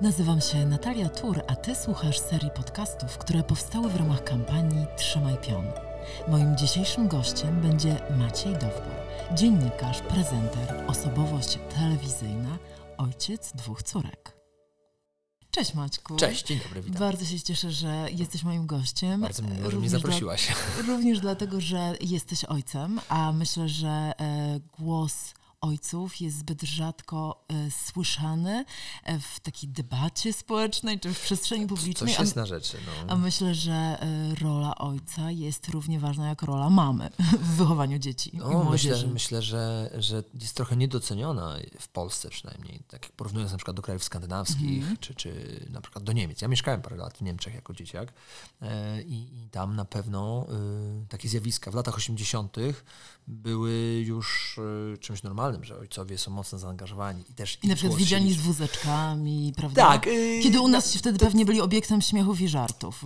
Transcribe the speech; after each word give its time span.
Nazywam 0.00 0.40
się 0.40 0.66
Natalia 0.66 1.08
Tur, 1.08 1.42
a 1.46 1.56
Ty 1.56 1.74
słuchasz 1.74 2.18
serii 2.18 2.50
podcastów, 2.50 3.18
które 3.18 3.42
powstały 3.42 3.88
w 3.88 3.96
ramach 3.96 4.24
kampanii 4.24 4.86
Trzymaj 4.96 5.36
Pion. 5.36 5.64
Moim 6.28 6.56
dzisiejszym 6.56 7.08
gościem 7.08 7.60
będzie 7.60 8.00
Maciej 8.18 8.52
Dowbor, 8.52 8.94
dziennikarz, 9.34 10.00
prezenter, 10.00 10.84
osobowość 10.86 11.58
telewizyjna, 11.74 12.58
ojciec 12.98 13.52
dwóch 13.54 13.82
córek. 13.82 14.36
Cześć 15.50 15.74
Maćku. 15.74 16.16
Cześć, 16.16 16.46
dzień 16.46 16.58
dobry, 16.58 16.82
witam. 16.82 17.00
Bardzo 17.00 17.24
się 17.24 17.40
cieszę, 17.40 17.70
że 17.70 18.06
jesteś 18.10 18.42
moim 18.42 18.66
gościem. 18.66 19.20
Bardzo 19.20 19.42
miło, 19.42 19.70
że 19.70 19.76
mnie 19.76 19.90
zaprosiłaś. 19.90 20.48
Dla, 20.74 20.94
również 20.94 21.20
dlatego, 21.20 21.60
że 21.60 21.94
jesteś 22.00 22.44
ojcem, 22.44 23.00
a 23.08 23.32
myślę, 23.32 23.68
że 23.68 23.88
e, 23.88 24.60
głos 24.78 25.34
ojców 25.60 26.20
jest 26.20 26.38
zbyt 26.38 26.62
rzadko 26.62 27.44
e, 27.48 27.70
słyszany 27.70 28.64
e, 29.04 29.18
w 29.18 29.40
takiej 29.40 29.68
debacie 29.68 30.32
społecznej 30.32 31.00
czy 31.00 31.14
w 31.14 31.20
przestrzeni 31.20 31.66
publicznej. 31.66 32.10
Coś 32.10 32.20
jest 32.20 32.36
na 32.36 32.46
rzeczy. 32.46 32.76
No. 32.86 33.12
A 33.12 33.16
myślę, 33.16 33.54
że 33.54 33.72
e, 33.72 34.34
rola 34.34 34.74
ojca 34.74 35.30
jest 35.30 35.68
równie 35.68 36.00
ważna 36.00 36.28
jak 36.28 36.42
rola 36.42 36.70
mamy 36.70 37.10
w 37.40 37.56
wychowaniu 37.56 37.98
dzieci 37.98 38.30
no, 38.34 38.50
i 38.50 38.54
młodzieży. 38.54 38.94
Myślę, 38.94 39.12
myślę 39.12 39.42
że, 39.42 39.90
że 39.98 40.22
jest 40.40 40.56
trochę 40.56 40.76
niedoceniona 40.76 41.56
w 41.80 41.88
Polsce 41.88 42.30
przynajmniej, 42.30 42.82
tak 42.88 43.02
jak 43.02 43.12
porównując 43.12 43.52
na 43.52 43.58
przykład 43.58 43.76
do 43.76 43.82
krajów 43.82 44.04
skandynawskich 44.04 44.84
mm. 44.84 44.96
czy, 44.96 45.14
czy 45.14 45.60
na 45.70 45.80
przykład 45.80 46.04
do 46.04 46.12
Niemiec. 46.12 46.42
Ja 46.42 46.48
mieszkałem 46.48 46.82
parę 46.82 46.96
lat 46.96 47.18
w 47.18 47.20
Niemczech 47.20 47.54
jako 47.54 47.74
dzieciak 47.74 48.12
i, 49.06 49.14
i, 49.14 49.48
tam 49.50 49.76
na 49.76 49.84
pewno 49.84 50.46
y, 51.02 51.06
takie 51.06 51.28
zjawiska 51.28 51.70
w 51.70 51.74
latach 51.74 51.96
80. 51.96 52.56
były 53.28 54.02
już 54.06 54.58
y, 54.94 54.98
czymś 54.98 55.22
normalnym 55.22 55.64
że 55.64 55.78
ojcowie 55.78 56.18
są 56.18 56.30
mocno 56.30 56.58
zaangażowani 56.58 57.24
i 57.30 57.34
też. 57.34 57.58
I 57.62 57.68
na 57.68 57.74
przykład 57.74 57.98
widziani 57.98 58.32
z 58.32 58.36
wózeczkami, 58.36 59.52
prawda? 59.56 59.82
Tak. 59.82 60.06
Y, 60.06 60.40
Kiedy 60.42 60.60
u 60.60 60.68
nas 60.68 60.92
to, 60.92 60.98
wtedy 60.98 61.18
to, 61.18 61.24
pewnie 61.24 61.44
byli 61.44 61.60
obiektem 61.60 62.02
śmiechów 62.02 62.40
i 62.40 62.48
żartów. 62.48 63.04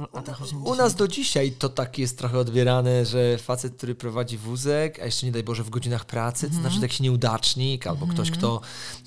U 0.65 0.75
nas 0.75 0.95
do 0.95 1.09
dzisiaj 1.09 1.53
to 1.53 1.69
tak 1.69 1.99
jest 1.99 2.19
trochę 2.19 2.39
odbierane, 2.39 3.07
że 3.07 3.39
facet, 3.39 3.77
który 3.77 3.95
prowadzi 3.95 4.39
wózek, 4.39 4.99
a 5.01 5.05
jeszcze 5.05 5.27
nie 5.27 5.33
daj 5.33 5.43
Boże 5.43 5.65
w 5.65 5.71
godzinach 5.71 6.05
pracy, 6.05 6.47
to 6.47 6.53
mm. 6.53 6.63
znaczy 6.63 6.83
jakiś 6.83 7.01
nieudacznik, 7.01 7.87
albo 7.87 8.05
mm. 8.05 8.17
ktoś, 8.17 8.29
mhm. 8.29 8.39
kto, 8.39 8.61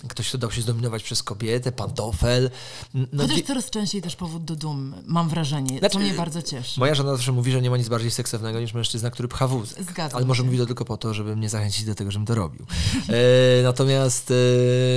ktoś, 0.08 0.30
kto 0.30 0.38
dał 0.38 0.52
się 0.52 0.62
zdominować 0.62 1.04
przez 1.04 1.24
kobietę, 1.24 1.72
pantofel. 1.72 2.50
No, 2.94 3.24
Chociaż 3.24 3.42
coraz 3.42 3.70
częściej 3.70 4.02
też 4.02 4.16
powód 4.16 4.46
do 4.46 4.56
dumy, 4.56 5.04
mam 5.06 5.30
wrażenie, 5.30 5.80
znaczy, 5.80 5.94
co 5.94 6.00
mnie 6.00 6.14
bardzo 6.14 6.42
cieszy. 6.42 6.80
Moja 6.80 6.96
żona 6.96 7.12
zawsze 7.12 7.32
mówi, 7.32 7.52
że 7.52 7.62
nie 7.62 7.70
ma 7.70 7.78
nic 7.78 7.90
bardziej 7.90 8.12
seksownego 8.12 8.60
niż 8.60 8.74
mężczyzna, 8.74 9.12
który 9.12 9.28
pcha 9.28 9.48
wózek. 9.48 9.84
Zgadzam 9.84 10.18
Ale 10.18 10.26
może 10.26 10.44
się. 10.44 10.46
mówi 10.46 10.58
to 10.58 10.66
tylko 10.66 10.86
po 10.86 10.98
to, 10.98 11.05
żeby 11.14 11.36
mnie 11.36 11.50
zachęcić 11.50 11.86
do 11.86 11.96
tego, 11.96 12.12
żebym 12.12 12.26
to 12.26 12.36
robił. 12.36 12.66
E, 13.10 13.64
natomiast 13.64 14.32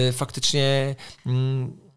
e, 0.08 0.12
faktycznie 0.12 0.96
mm, 1.26 1.88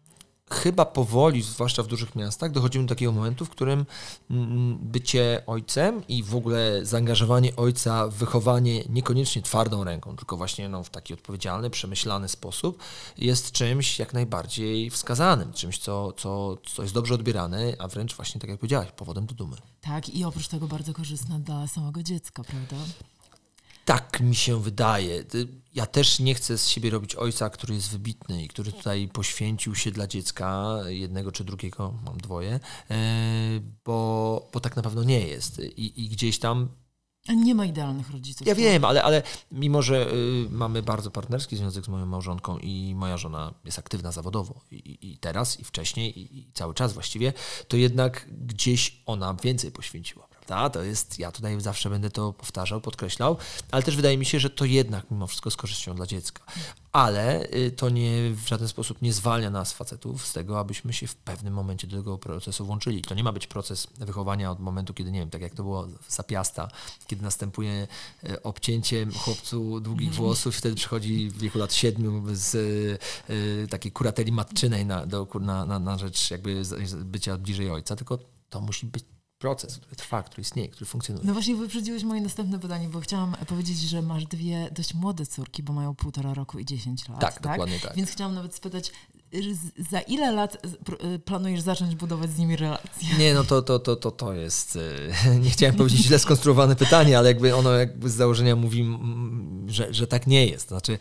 chyba 0.52 0.84
powoli, 0.84 1.42
zwłaszcza 1.42 1.82
w 1.82 1.86
dużych 1.86 2.16
miastach, 2.16 2.52
dochodzimy 2.52 2.84
do 2.86 2.94
takiego 2.94 3.12
momentu, 3.12 3.44
w 3.44 3.50
którym 3.50 3.86
mm, 4.30 4.78
bycie 4.82 5.42
ojcem 5.46 6.06
i 6.08 6.22
w 6.22 6.36
ogóle 6.36 6.84
zaangażowanie 6.84 7.56
ojca 7.56 8.08
w 8.08 8.14
wychowanie 8.14 8.84
niekoniecznie 8.88 9.42
twardą 9.42 9.84
ręką, 9.84 10.16
tylko 10.16 10.36
właśnie 10.36 10.68
no, 10.68 10.84
w 10.84 10.90
taki 10.90 11.14
odpowiedzialny, 11.14 11.70
przemyślany 11.70 12.28
sposób 12.28 12.78
jest 13.18 13.52
czymś 13.52 13.98
jak 13.98 14.12
najbardziej 14.12 14.90
wskazanym, 14.90 15.52
czymś, 15.52 15.78
co, 15.78 16.12
co, 16.12 16.58
co 16.74 16.82
jest 16.82 16.94
dobrze 16.94 17.14
odbierane, 17.14 17.76
a 17.78 17.88
wręcz 17.88 18.16
właśnie, 18.16 18.40
tak 18.40 18.50
jak 18.50 18.58
powiedziałaś, 18.58 18.88
powodem 18.96 19.26
do 19.26 19.34
dumy. 19.34 19.56
Tak, 19.80 20.08
i 20.08 20.24
oprócz 20.24 20.48
tego 20.48 20.68
bardzo 20.68 20.94
korzystne 20.94 21.40
dla 21.40 21.68
samego 21.68 22.02
dziecka, 22.02 22.44
prawda? 22.44 22.76
Tak 23.84 24.20
mi 24.20 24.34
się 24.34 24.62
wydaje. 24.62 25.24
Ja 25.74 25.86
też 25.86 26.20
nie 26.20 26.34
chcę 26.34 26.58
z 26.58 26.68
siebie 26.68 26.90
robić 26.90 27.14
ojca, 27.14 27.50
który 27.50 27.74
jest 27.74 27.90
wybitny 27.90 28.44
i 28.44 28.48
który 28.48 28.72
tutaj 28.72 29.08
poświęcił 29.08 29.74
się 29.74 29.90
dla 29.90 30.06
dziecka, 30.06 30.78
jednego 30.86 31.32
czy 31.32 31.44
drugiego, 31.44 31.94
mam 32.04 32.18
dwoje, 32.18 32.60
e, 32.90 32.98
bo, 33.84 34.50
bo 34.52 34.60
tak 34.60 34.76
na 34.76 34.82
pewno 34.82 35.02
nie 35.02 35.20
jest. 35.20 35.58
I, 35.58 36.04
i 36.04 36.08
gdzieś 36.08 36.38
tam 36.38 36.68
nie 37.28 37.54
ma 37.54 37.66
idealnych 37.66 38.10
rodziców. 38.10 38.46
Ja 38.46 38.54
wiem, 38.54 38.84
ale, 38.84 39.02
ale 39.02 39.22
mimo, 39.52 39.82
że 39.82 40.12
y, 40.12 40.46
mamy 40.50 40.82
bardzo 40.82 41.10
partnerski 41.10 41.56
związek 41.56 41.84
z 41.84 41.88
moją 41.88 42.06
małżonką 42.06 42.58
i 42.58 42.94
moja 42.94 43.16
żona 43.16 43.54
jest 43.64 43.78
aktywna 43.78 44.12
zawodowo 44.12 44.60
i, 44.70 45.12
i 45.12 45.18
teraz, 45.18 45.60
i 45.60 45.64
wcześniej, 45.64 46.18
i, 46.18 46.38
i, 46.38 46.52
cały 46.52 46.74
czas 46.74 46.92
właściwie, 46.92 47.32
to 47.68 47.76
jednak 47.76 48.28
gdzieś 48.46 49.02
ona 49.06 49.34
więcej 49.34 49.72
poświęciła 49.72 50.31
prawda? 50.52 50.70
To 50.78 50.84
jest, 50.84 51.18
ja 51.18 51.32
tutaj 51.32 51.60
zawsze 51.60 51.90
będę 51.90 52.10
to 52.10 52.32
powtarzał, 52.32 52.80
podkreślał, 52.80 53.36
ale 53.70 53.82
też 53.82 53.96
wydaje 53.96 54.18
mi 54.18 54.24
się, 54.24 54.40
że 54.40 54.50
to 54.50 54.64
jednak 54.64 55.10
mimo 55.10 55.26
wszystko 55.26 55.50
z 55.50 55.56
korzyścią 55.56 55.94
dla 55.94 56.06
dziecka. 56.06 56.42
Ale 56.92 57.52
y, 57.54 57.70
to 57.70 57.90
nie 57.90 58.30
w 58.30 58.48
żaden 58.48 58.68
sposób 58.68 59.02
nie 59.02 59.12
zwalnia 59.12 59.50
nas, 59.50 59.72
facetów, 59.72 60.26
z 60.26 60.32
tego, 60.32 60.58
abyśmy 60.58 60.92
się 60.92 61.06
w 61.06 61.14
pewnym 61.14 61.54
momencie 61.54 61.86
do 61.86 61.96
tego 61.96 62.18
procesu 62.18 62.66
włączyli. 62.66 63.02
To 63.02 63.14
nie 63.14 63.24
ma 63.24 63.32
być 63.32 63.46
proces 63.46 63.86
wychowania 63.98 64.50
od 64.50 64.60
momentu, 64.60 64.94
kiedy, 64.94 65.12
nie 65.12 65.20
wiem, 65.20 65.30
tak 65.30 65.42
jak 65.42 65.54
to 65.54 65.62
było 65.62 65.88
zapiasta, 66.08 66.68
kiedy 67.06 67.22
następuje 67.22 67.88
y, 68.24 68.42
obcięcie 68.42 69.06
chłopcu 69.16 69.80
długich 69.80 70.08
mhm. 70.08 70.24
włosów, 70.24 70.56
wtedy 70.56 70.74
przychodzi 70.74 71.30
w 71.30 71.38
wieku 71.38 71.58
lat 71.58 71.74
siedmiu 71.74 72.22
z 72.32 72.54
y, 73.30 73.68
takiej 73.70 73.92
kurateli 73.92 74.32
matczynej 74.32 74.86
na, 74.86 75.06
do, 75.06 75.26
na, 75.40 75.66
na, 75.66 75.78
na 75.78 75.98
rzecz 75.98 76.30
jakby 76.30 76.62
bycia 77.04 77.38
bliżej 77.38 77.70
ojca, 77.70 77.96
tylko 77.96 78.18
to 78.50 78.60
musi 78.60 78.86
być 78.86 79.04
proces, 79.42 79.78
który 79.78 79.96
trwa, 79.96 80.22
który 80.22 80.40
istnieje, 80.40 80.68
który 80.68 80.86
funkcjonuje. 80.86 81.26
No 81.26 81.32
właśnie 81.32 81.56
wyprzedziłeś 81.56 82.04
moje 82.04 82.20
następne 82.20 82.58
pytanie, 82.58 82.88
bo 82.88 83.00
chciałam 83.00 83.36
powiedzieć, 83.46 83.78
że 83.78 84.02
masz 84.02 84.26
dwie 84.26 84.68
dość 84.72 84.94
młode 84.94 85.26
córki, 85.26 85.62
bo 85.62 85.72
mają 85.72 85.94
półtora 85.94 86.34
roku 86.34 86.58
i 86.58 86.64
dziesięć 86.64 87.08
lat. 87.08 87.20
Tak, 87.20 87.34
tak? 87.34 87.42
dokładnie 87.42 87.80
tak. 87.80 87.96
Więc 87.96 88.10
chciałam 88.10 88.34
nawet 88.34 88.54
spytać, 88.54 88.92
za 89.90 90.00
ile 90.00 90.32
lat 90.32 90.66
y, 91.14 91.18
planujesz 91.18 91.60
zacząć 91.60 91.94
budować 91.94 92.30
z 92.30 92.38
nimi 92.38 92.56
relacje? 92.56 93.18
Nie, 93.18 93.34
no 93.34 93.44
to, 93.44 93.62
to, 93.62 93.78
to, 93.78 93.96
to, 93.96 94.10
to 94.10 94.32
jest, 94.32 94.76
y, 94.76 95.10
nie 95.44 95.50
chciałem 95.50 95.76
powiedzieć 95.76 96.00
źle 96.00 96.18
skonstruowane 96.18 96.76
pytanie, 96.76 97.18
ale 97.18 97.28
jakby 97.28 97.54
ono 97.54 97.72
jakby 97.72 98.10
z 98.10 98.14
założenia 98.14 98.56
mówi, 98.56 98.98
że, 99.66 99.94
że 99.94 100.06
tak 100.06 100.26
nie 100.26 100.46
jest. 100.46 100.68
Znaczy, 100.68 100.98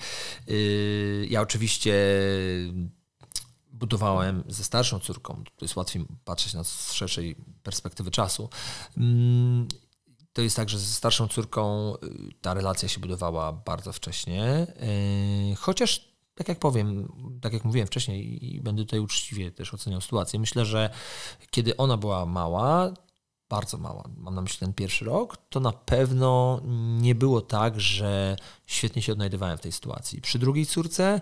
y, 0.50 1.28
ja 1.30 1.42
oczywiście 1.42 1.94
budowałem 3.82 4.44
ze 4.48 4.64
starszą 4.64 5.00
córką, 5.00 5.44
to 5.56 5.66
jest 5.66 5.76
łatwiej 5.76 6.06
patrzeć 6.26 6.54
na 6.54 6.64
szerszej 6.94 7.36
perspektywy 7.64 8.12
czasu. 8.12 8.50
Mm, 8.98 9.68
to 10.34 10.42
jest 10.42 10.56
tak, 10.56 10.70
że 10.70 10.80
ze 10.80 10.86
starszą 10.86 11.28
córką 11.28 11.94
y, 11.96 11.98
ta 12.42 12.54
relacja 12.54 12.90
się 12.90 13.00
budowała 13.00 13.54
bardzo 13.54 13.94
wcześnie, 13.94 14.68
y, 15.52 15.56
chociaż 15.56 16.12
tak 16.36 16.48
jak 16.48 16.60
powiem, 16.60 17.12
tak 17.42 17.54
jak 17.54 17.66
mówiłem 17.66 17.88
wcześniej 17.88 18.46
i 18.56 18.62
będę 18.62 18.84
tutaj 18.84 19.00
uczciwie 19.00 19.52
też 19.52 19.74
oceniał 19.74 20.02
sytuację, 20.02 20.40
myślę, 20.40 20.66
że 20.66 20.90
kiedy 21.52 21.78
ona 21.78 21.98
była 21.98 22.26
mała, 22.26 22.94
bardzo 23.50 23.78
mała, 23.78 24.04
mam 24.18 24.36
na 24.36 24.42
myśli 24.42 24.60
ten 24.60 24.74
pierwszy 24.74 25.06
rok, 25.06 25.38
to 25.50 25.60
na 25.60 25.72
pewno 25.72 26.62
nie 27.00 27.16
było 27.16 27.42
tak, 27.42 27.80
że 27.80 28.36
świetnie 28.66 29.02
się 29.02 29.12
odnajdywałem 29.12 29.58
w 29.58 29.62
tej 29.62 29.72
sytuacji. 29.72 30.22
Przy 30.22 30.40
drugiej 30.40 30.66
córce 30.66 31.22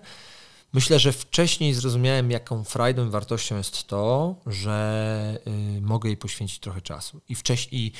Myślę, 0.73 0.99
że 0.99 1.11
wcześniej 1.11 1.73
zrozumiałem, 1.73 2.31
jaką 2.31 2.63
frajdą 2.63 3.07
i 3.07 3.09
wartością 3.09 3.57
jest 3.57 3.87
to, 3.87 4.35
że 4.45 5.39
y, 5.77 5.81
mogę 5.81 6.09
jej 6.09 6.17
poświęcić 6.17 6.59
trochę 6.59 6.81
czasu. 6.81 7.21
I 7.29 7.35
wcześniej, 7.35 7.81
i, 7.81 7.91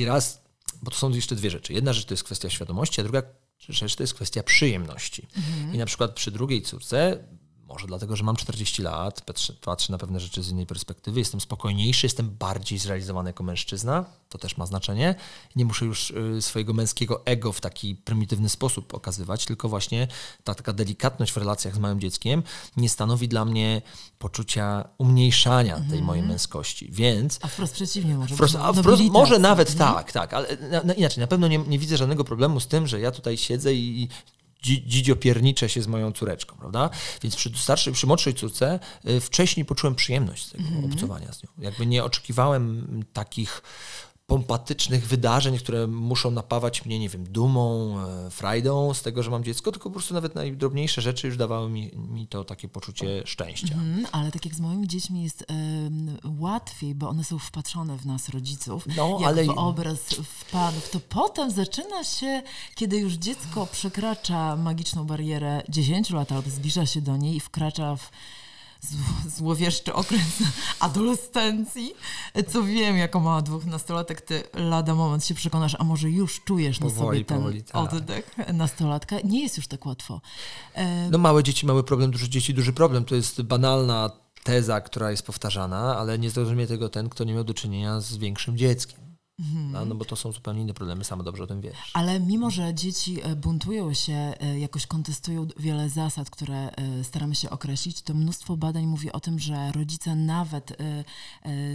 i 0.00 0.04
raz, 0.04 0.42
bo 0.82 0.90
to 0.90 0.96
są 0.96 1.10
jeszcze 1.10 1.36
dwie 1.36 1.50
rzeczy. 1.50 1.72
Jedna 1.72 1.92
rzecz 1.92 2.04
to 2.04 2.14
jest 2.14 2.24
kwestia 2.24 2.50
świadomości, 2.50 3.00
a 3.00 3.04
druga 3.04 3.22
rzecz 3.68 3.96
to 3.96 4.02
jest 4.02 4.14
kwestia 4.14 4.42
przyjemności. 4.42 5.26
Mhm. 5.36 5.74
I 5.74 5.78
na 5.78 5.86
przykład 5.86 6.14
przy 6.14 6.30
drugiej 6.30 6.62
córce 6.62 7.24
może 7.68 7.86
dlatego, 7.86 8.16
że 8.16 8.24
mam 8.24 8.36
40 8.36 8.82
lat, 8.82 9.20
patrzę, 9.60 9.92
na 9.92 9.98
pewne 9.98 10.20
rzeczy 10.20 10.42
z 10.42 10.48
innej 10.48 10.66
perspektywy, 10.66 11.18
jestem 11.18 11.40
spokojniejszy, 11.40 12.06
jestem 12.06 12.30
bardziej 12.30 12.78
zrealizowany 12.78 13.28
jako 13.28 13.44
mężczyzna, 13.44 14.04
to 14.28 14.38
też 14.38 14.56
ma 14.56 14.66
znaczenie. 14.66 15.14
Nie 15.56 15.64
muszę 15.64 15.84
już 15.84 16.10
y, 16.10 16.42
swojego 16.42 16.72
męskiego 16.72 17.26
ego 17.26 17.52
w 17.52 17.60
taki 17.60 17.94
prymitywny 17.94 18.48
sposób 18.48 18.86
pokazywać, 18.86 19.44
tylko 19.44 19.68
właśnie 19.68 20.08
ta 20.44 20.54
taka 20.54 20.72
delikatność 20.72 21.32
w 21.32 21.36
relacjach 21.36 21.74
z 21.74 21.78
małym 21.78 22.00
dzieckiem 22.00 22.42
nie 22.76 22.88
stanowi 22.88 23.28
dla 23.28 23.44
mnie 23.44 23.82
poczucia 24.18 24.88
umniejszania 24.98 25.76
tej 25.76 25.98
mm. 25.98 26.04
mojej 26.04 26.22
męskości, 26.22 26.88
więc... 26.90 27.38
A 27.42 27.48
wprost 27.48 27.74
przeciwnie 27.74 28.14
może 28.14 28.34
wprost, 28.34 28.56
a 28.56 28.72
wprost, 28.72 29.02
Może 29.02 29.38
nawet 29.38 29.76
tak, 29.76 30.12
tak, 30.12 30.34
ale 30.34 30.56
na, 30.56 30.82
na, 30.82 30.94
inaczej, 30.94 31.20
na 31.20 31.26
pewno 31.26 31.48
nie, 31.48 31.58
nie 31.58 31.78
widzę 31.78 31.96
żadnego 31.96 32.24
problemu 32.24 32.60
z 32.60 32.66
tym, 32.66 32.86
że 32.86 33.00
ja 33.00 33.10
tutaj 33.10 33.36
siedzę 33.36 33.74
i 33.74 34.08
dzidzio 34.08 34.43
piernicze 35.20 35.68
się 35.68 35.82
z 35.82 35.86
moją 35.86 36.12
córeczką, 36.12 36.56
prawda? 36.56 36.90
Więc 37.22 37.36
przy 37.36 37.52
starszej, 37.56 37.92
przy 37.92 38.06
młodszej 38.06 38.34
córce 38.34 38.80
y, 39.08 39.20
wcześniej 39.20 39.66
poczułem 39.66 39.94
przyjemność 39.94 40.46
z 40.46 40.50
tego 40.50 40.64
mm 40.64 40.82
-hmm. 40.82 40.92
obcowania 40.92 41.32
z 41.32 41.42
nią. 41.42 41.48
Jakby 41.58 41.86
nie 41.86 42.04
oczekiwałem 42.04 43.04
takich 43.12 43.62
pompatycznych 44.26 45.06
wydarzeń, 45.06 45.58
które 45.58 45.86
muszą 45.86 46.30
napawać 46.30 46.84
mnie, 46.84 46.98
nie 46.98 47.08
wiem, 47.08 47.24
dumą, 47.24 47.96
e, 48.26 48.30
frajdą 48.30 48.94
z 48.94 49.02
tego, 49.02 49.22
że 49.22 49.30
mam 49.30 49.44
dziecko, 49.44 49.72
tylko 49.72 49.90
po 49.90 49.92
prostu 49.92 50.14
nawet 50.14 50.34
najdrobniejsze 50.34 51.02
rzeczy 51.02 51.26
już 51.26 51.36
dawały 51.36 51.70
mi, 51.70 51.90
mi 51.96 52.26
to 52.26 52.44
takie 52.44 52.68
poczucie 52.68 53.22
szczęścia. 53.26 53.74
Mm, 53.74 54.06
ale 54.12 54.32
tak 54.32 54.44
jak 54.44 54.54
z 54.54 54.60
moimi 54.60 54.88
dziećmi 54.88 55.22
jest 55.22 55.44
łatwiej, 56.44 56.94
bo 56.94 57.08
one 57.08 57.24
są 57.24 57.38
wpatrzone 57.38 57.96
w 57.96 58.06
nas, 58.06 58.28
rodziców, 58.28 58.86
no, 58.96 59.18
jak 59.20 59.28
ale... 59.28 59.44
w 59.44 59.50
obraz, 59.50 59.98
w 60.24 60.50
panów, 60.50 60.90
to 60.90 61.00
potem 61.08 61.50
zaczyna 61.50 62.04
się, 62.04 62.42
kiedy 62.74 62.98
już 62.98 63.12
dziecko 63.12 63.66
przekracza 63.66 64.56
magiczną 64.56 65.04
barierę 65.04 65.62
10 65.68 66.10
lat 66.10 66.32
albo 66.32 66.50
zbliża 66.50 66.86
się 66.86 67.00
do 67.00 67.16
niej 67.16 67.36
i 67.36 67.40
wkracza 67.40 67.96
w 67.96 68.10
złowieszczy 69.36 69.94
okres 69.94 70.42
adolescencji. 70.80 71.94
Co 72.48 72.62
wiem, 72.62 72.96
jako 72.96 73.20
mała 73.20 73.42
dwunastolatek, 73.42 74.20
ty 74.20 74.42
lada 74.54 74.94
moment 74.94 75.24
się 75.24 75.34
przekonasz, 75.34 75.76
a 75.78 75.84
może 75.84 76.10
już 76.10 76.40
czujesz 76.44 76.78
powoli, 76.78 76.94
na 76.98 77.04
sobie 77.04 77.24
ten 77.24 77.38
powoli, 77.38 77.62
tak. 77.62 77.76
oddech 77.76 78.36
nastolatka. 78.52 79.16
Nie 79.24 79.42
jest 79.42 79.56
już 79.56 79.66
tak 79.66 79.86
łatwo. 79.86 80.20
E... 80.74 81.10
No 81.10 81.18
małe 81.18 81.42
dzieci, 81.42 81.66
mały 81.66 81.84
problem, 81.84 82.10
duże 82.10 82.28
dzieci, 82.28 82.54
duży 82.54 82.72
problem. 82.72 83.04
To 83.04 83.14
jest 83.14 83.42
banalna 83.42 84.23
teza, 84.44 84.80
która 84.80 85.10
jest 85.10 85.26
powtarzana, 85.26 85.96
ale 85.98 86.18
nie 86.18 86.30
zrozumie 86.30 86.66
tego 86.66 86.88
ten, 86.88 87.08
kto 87.08 87.24
nie 87.24 87.34
miał 87.34 87.44
do 87.44 87.54
czynienia 87.54 88.00
z 88.00 88.16
większym 88.16 88.56
dzieckiem. 88.56 89.04
Mhm. 89.38 89.88
No 89.88 89.94
bo 89.94 90.04
to 90.04 90.16
są 90.16 90.32
zupełnie 90.32 90.62
inne 90.62 90.74
problemy, 90.74 91.04
sama 91.04 91.22
dobrze 91.22 91.44
o 91.44 91.46
tym 91.46 91.60
wiesz. 91.60 91.90
Ale 91.92 92.20
mimo, 92.20 92.50
że 92.50 92.74
dzieci 92.74 93.20
e, 93.22 93.36
buntują 93.36 93.94
się, 93.94 94.34
e, 94.40 94.58
jakoś 94.58 94.86
kontestują 94.86 95.46
wiele 95.56 95.90
zasad, 95.90 96.30
które 96.30 96.70
e, 96.70 97.04
staramy 97.04 97.34
się 97.34 97.50
określić, 97.50 98.02
to 98.02 98.14
mnóstwo 98.14 98.56
badań 98.56 98.86
mówi 98.86 99.12
o 99.12 99.20
tym, 99.20 99.38
że 99.38 99.72
rodzice 99.72 100.16
nawet 100.16 100.76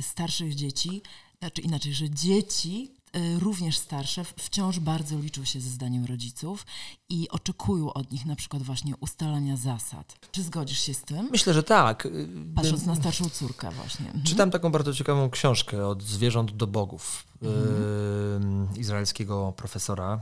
starszych 0.02 0.56
dzieci, 0.56 1.02
znaczy 1.40 1.62
inaczej, 1.62 1.94
że 1.94 2.10
dzieci 2.10 2.94
również 3.40 3.78
starsze 3.78 4.24
wciąż 4.24 4.80
bardzo 4.80 5.20
liczą 5.20 5.46
się 5.46 5.62
ze 5.62 5.70
zdaniem 5.70 6.06
rodziców 6.06 6.66
i 7.10 7.30
oczekują 7.30 7.94
od 7.94 8.12
nich 8.12 8.26
na 8.26 8.36
przykład 8.36 8.64
właśnie 8.64 8.94
ustalania 9.00 9.58
zasad. 9.58 10.28
Czy 10.32 10.44
zgodzisz 10.44 10.80
się 10.80 10.94
z 10.94 11.02
tym? 11.02 11.30
Myślę, 11.32 11.54
że 11.54 11.64
tak. 11.64 12.08
Patrząc 12.56 12.86
na 12.86 12.96
starszą 12.96 13.30
córkę 13.30 13.72
właśnie. 13.72 14.06
Mhm. 14.06 14.24
Czytam 14.24 14.52
taką 14.52 14.72
bardzo 14.72 14.94
ciekawą 14.94 15.30
książkę 15.30 15.88
od 15.88 16.04
zwierząt 16.04 16.52
do 16.52 16.68
bogów 16.68 17.24
mhm. 17.42 18.59
Izraelskiego 18.80 19.54
profesora, 19.58 20.20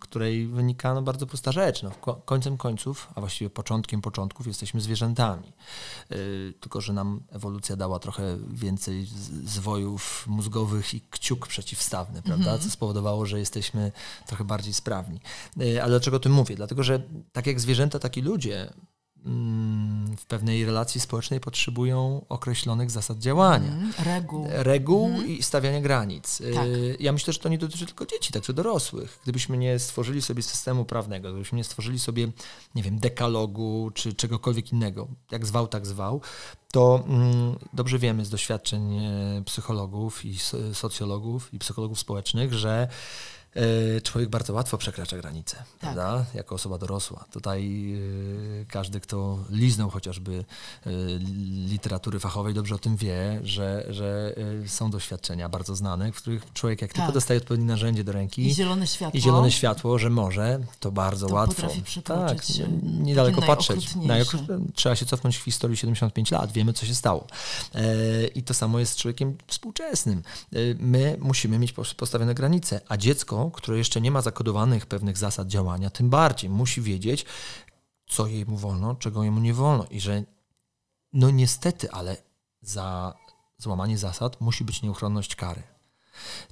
której 0.00 0.46
wynika 0.46 0.94
no, 0.94 1.02
bardzo 1.02 1.26
prosta 1.26 1.52
rzecz. 1.52 1.82
No, 1.82 1.90
końcem 2.24 2.56
końców, 2.56 3.08
a 3.14 3.20
właściwie 3.20 3.50
początkiem 3.50 4.00
początków 4.00 4.46
jesteśmy 4.46 4.80
zwierzętami. 4.80 5.52
Y, 6.12 6.54
tylko, 6.60 6.80
że 6.80 6.92
nam 6.92 7.20
ewolucja 7.30 7.76
dała 7.76 7.98
trochę 7.98 8.38
więcej 8.48 9.06
zwojów 9.44 10.24
mózgowych 10.26 10.94
i 10.94 11.00
kciuk 11.00 11.46
przeciwstawny, 11.46 12.22
prawda? 12.22 12.44
Mhm. 12.44 12.60
Co 12.60 12.70
spowodowało, 12.70 13.26
że 13.26 13.38
jesteśmy 13.38 13.92
trochę 14.26 14.44
bardziej 14.44 14.74
sprawni. 14.74 15.20
Y, 15.60 15.82
ale 15.82 15.90
dlaczego 15.90 16.16
o 16.16 16.20
tym 16.20 16.32
mówię? 16.32 16.56
Dlatego, 16.56 16.82
że 16.82 17.02
tak 17.32 17.46
jak 17.46 17.60
zwierzęta, 17.60 17.98
tak 17.98 18.16
i 18.16 18.22
ludzie 18.22 18.72
Mm, 18.72 18.91
w 20.16 20.26
pewnej 20.28 20.66
relacji 20.66 21.00
społecznej 21.00 21.40
potrzebują 21.40 22.24
określonych 22.28 22.90
zasad 22.90 23.18
działania. 23.18 23.72
Mm, 23.72 23.92
reguł. 23.98 24.46
Reguł 24.50 25.06
mm. 25.06 25.28
i 25.28 25.42
stawiania 25.42 25.80
granic. 25.80 26.40
Y, 26.40 26.54
tak. 26.54 26.66
Ja 27.00 27.12
myślę, 27.12 27.32
że 27.32 27.38
to 27.38 27.48
nie 27.48 27.58
dotyczy 27.58 27.86
tylko 27.86 28.06
dzieci, 28.06 28.32
także 28.32 28.52
dorosłych. 28.52 29.18
Gdybyśmy 29.22 29.58
nie 29.58 29.78
stworzyli 29.78 30.22
sobie 30.22 30.42
systemu 30.42 30.84
prawnego, 30.84 31.30
gdybyśmy 31.30 31.56
nie 31.56 31.64
stworzyli 31.64 31.98
sobie, 31.98 32.28
nie 32.74 32.82
wiem, 32.82 32.98
dekalogu 32.98 33.90
czy 33.94 34.14
czegokolwiek 34.14 34.72
innego, 34.72 35.08
jak 35.30 35.46
zwał, 35.46 35.68
tak 35.68 35.86
zwał, 35.86 36.20
to 36.72 37.04
mm, 37.08 37.56
dobrze 37.72 37.98
wiemy 37.98 38.24
z 38.24 38.30
doświadczeń 38.30 38.98
e, 38.98 39.42
psychologów 39.44 40.24
i 40.24 40.36
socjologów 40.72 41.54
i 41.54 41.58
psychologów 41.58 41.98
społecznych, 41.98 42.54
że 42.54 42.88
człowiek 44.02 44.30
bardzo 44.30 44.52
łatwo 44.52 44.78
przekracza 44.78 45.16
granice, 45.16 45.56
tak. 45.56 45.66
prawda? 45.80 46.24
Jako 46.34 46.54
osoba 46.54 46.78
dorosła. 46.78 47.24
Tutaj 47.30 47.92
e, 48.62 48.64
każdy, 48.64 49.00
kto 49.00 49.38
liznął 49.50 49.90
chociażby 49.90 50.44
e, 50.86 50.90
literatury 51.70 52.18
fachowej, 52.18 52.54
dobrze 52.54 52.74
o 52.74 52.78
tym 52.78 52.96
wie, 52.96 53.40
że, 53.44 53.86
że 53.90 54.34
są 54.66 54.90
doświadczenia 54.90 55.48
bardzo 55.48 55.76
znane, 55.76 56.12
w 56.12 56.16
których 56.16 56.52
człowiek 56.52 56.82
jak 56.82 56.92
tak. 56.92 56.96
tylko 56.96 57.12
dostaje 57.12 57.40
odpowiednie 57.40 57.66
narzędzie 57.66 58.04
do 58.04 58.12
ręki 58.12 58.46
i 58.46 58.54
zielone 58.54 58.86
światło, 58.86 59.18
i 59.18 59.22
zielone 59.22 59.50
światło 59.50 59.98
że 59.98 60.10
może, 60.10 60.60
to 60.80 60.92
bardzo 60.92 61.26
to 61.26 61.34
łatwo. 61.34 61.68
Tak, 62.04 62.38
niedaleko 62.82 63.42
patrzeć. 63.42 63.88
Trzeba 64.74 64.96
się 64.96 65.06
cofnąć 65.06 65.36
w 65.36 65.42
historii 65.42 65.76
75 65.76 66.30
lat, 66.30 66.52
wiemy 66.52 66.72
co 66.72 66.86
się 66.86 66.94
stało. 66.94 67.26
I 68.34 68.42
to 68.42 68.54
samo 68.54 68.78
jest 68.78 68.92
z 68.92 68.96
człowiekiem 68.96 69.36
współczesnym. 69.46 70.22
My 70.78 71.16
musimy 71.20 71.58
mieć 71.58 71.72
postawione 71.72 72.34
granice, 72.34 72.80
a 72.88 72.96
dziecko 72.96 73.41
które 73.50 73.78
jeszcze 73.78 74.00
nie 74.00 74.10
ma 74.10 74.22
zakodowanych 74.22 74.86
pewnych 74.86 75.18
zasad 75.18 75.48
działania, 75.48 75.90
tym 75.90 76.10
bardziej 76.10 76.50
musi 76.50 76.80
wiedzieć, 76.80 77.26
co 78.06 78.26
jemu 78.26 78.56
wolno, 78.56 78.94
czego 78.94 79.24
jemu 79.24 79.40
nie 79.40 79.54
wolno 79.54 79.84
i 79.90 80.00
że 80.00 80.24
no 81.12 81.30
niestety, 81.30 81.90
ale 81.90 82.16
za 82.60 83.14
złamanie 83.58 83.98
zasad 83.98 84.40
musi 84.40 84.64
być 84.64 84.82
nieuchronność 84.82 85.36
kary. 85.36 85.62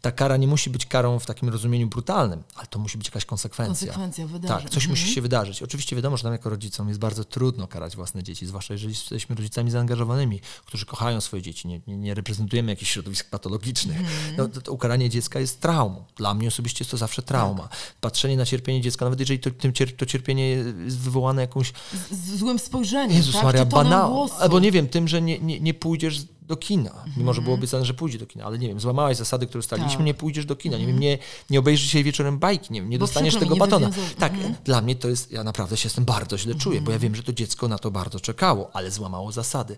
Ta 0.01 0.13
kara 0.13 0.37
nie 0.37 0.47
musi 0.47 0.71
być 0.71 0.87
karą 0.87 1.19
w 1.19 1.27
takim 1.27 1.49
rozumieniu 1.49 1.87
brutalnym, 1.87 2.43
ale 2.55 2.67
to 2.67 2.79
musi 2.79 2.99
być 2.99 3.07
jakaś 3.07 3.25
konsekwencja. 3.25 3.87
Konsekwencja 3.87 4.27
wydarzeń. 4.27 4.63
Tak, 4.63 4.71
coś 4.71 4.85
mhm. 4.85 4.91
musi 4.91 5.15
się 5.15 5.23
wydarzyć. 5.23 5.63
Oczywiście 5.63 5.97
wiadomo, 5.97 6.17
że 6.17 6.25
nam 6.25 6.33
jako 6.33 6.51
rodzicom 6.51 6.89
jest 6.89 7.01
bardzo 7.01 7.25
trudno 7.25 7.69
karać 7.69 7.97
własne 7.97 8.23
dzieci, 8.23 8.47
zwłaszcza 8.47 8.75
jeżeli 8.75 8.93
jesteśmy 8.93 9.37
rodzicami 9.37 9.71
zaangażowanymi, 9.71 10.41
którzy 10.65 10.87
kochają 10.87 11.21
swoje 11.21 11.43
dzieci, 11.43 11.69
nie, 11.69 11.81
nie, 11.87 11.97
nie 11.97 12.15
reprezentujemy 12.15 12.73
jakichś 12.73 12.93
środowisk 12.93 13.31
patologicznych. 13.31 14.01
Mhm. 14.01 14.37
No, 14.37 14.49
to, 14.49 14.61
to, 14.61 14.73
ukaranie 14.73 15.11
dziecka 15.11 15.41
jest 15.41 15.61
traumą. 15.61 16.05
Dla 16.17 16.35
mnie 16.35 16.49
osobiście 16.49 16.83
jest 16.83 16.91
to 16.91 16.97
zawsze 16.97 17.23
trauma. 17.23 17.63
Tak. 17.63 17.79
Patrzenie 18.01 18.37
na 18.37 18.47
cierpienie 18.47 18.81
dziecka, 18.81 19.05
nawet 19.05 19.21
jeżeli 19.21 19.41
to, 19.41 19.51
tym 19.51 19.73
to 19.97 20.07
cierpienie 20.07 20.49
jest 20.49 20.99
wywołane 20.99 21.43
jakąś... 21.43 21.73
Z 22.11 22.39
złym 22.39 22.59
spojrzeniem, 22.59 23.17
Jezus 23.17 23.35
tak? 23.35 23.45
Maria, 23.45 23.65
banał. 23.65 24.29
Albo 24.39 24.61
nie 24.61 24.73
wiem, 24.73 24.89
tym, 24.89 25.09
że 25.09 25.23
nie, 25.23 25.39
nie, 25.39 25.61
nie 25.61 25.75
pójdziesz 25.75 26.23
do 26.51 26.57
kina. 26.57 26.91
-hmm. 26.91 27.17
Mimo, 27.17 27.33
że 27.33 27.41
było 27.41 27.53
mhm. 27.55 27.61
obiecane, 27.61 27.85
że 27.85 27.95
pójdzie 27.95 28.19
do 28.19 28.27
kina, 28.27 28.45
ale 28.45 28.59
nie 28.59 28.69
wiem, 28.69 28.81
złamałaś 28.81 29.17
zasady, 29.17 29.47
które 29.47 29.59
ustaliliśmy, 29.59 29.97
tak. 29.97 30.07
nie 30.07 30.15
pójdziesz 30.15 30.47
do 30.47 30.57
kina, 30.57 30.79
nie 30.79 30.87
wiem, 30.87 30.99
nie, 30.99 31.19
nie 31.51 31.59
obejrzysz 31.59 31.87
dzisiaj 31.87 32.05
wieczorem 32.05 32.39
bajki, 32.39 32.73
nie, 32.73 32.81
wiem, 32.81 32.91
nie 32.91 32.99
dostaniesz 32.99 33.37
tego 33.37 33.57
batona. 33.57 33.91
Tak, 34.19 34.33
-hmm. 34.33 34.55
dla 34.65 34.81
mnie 34.81 34.97
to 34.97 35.09
jest, 35.09 35.33
ja 35.33 35.45
naprawdę 35.45 35.77
się 35.77 35.89
z 35.89 35.95
tym 35.95 36.05
bardzo 36.05 36.39
źle 36.39 36.55
czuję, 36.55 36.81
bo 36.81 36.93
ja 36.93 36.99
wiem, 36.99 37.15
że 37.15 37.23
to 37.23 37.33
dziecko 37.33 37.69
na 37.69 37.79
to 37.79 37.91
bardzo 37.91 38.21
czekało, 38.21 38.71
ale 38.73 38.91
złamało 38.91 39.33
zasady. 39.33 39.77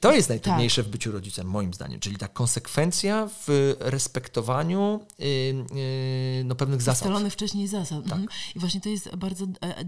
To 0.00 0.12
jest 0.12 0.28
najtrudniejsze 0.28 0.82
tak. 0.82 0.88
w 0.88 0.92
byciu 0.92 1.12
rodzicem, 1.12 1.46
moim 1.46 1.74
zdaniem, 1.74 2.00
czyli 2.00 2.16
ta 2.16 2.28
konsekwencja 2.28 3.28
w 3.46 3.76
respektowaniu 3.80 5.00
yy, 5.18 5.26
yy, 5.26 6.44
no, 6.44 6.54
pewnych 6.54 6.82
zasad. 6.82 7.02
Ustalonych 7.02 7.32
wcześniej 7.32 7.68
zasad. 7.68 8.04
Tak. 8.04 8.12
Mhm. 8.12 8.28
I 8.56 8.58
właśnie 8.58 8.80
to 8.80 8.88
jest 8.88 9.16
bardzo 9.16 9.44
e, 9.44 9.78
e, 9.78 9.86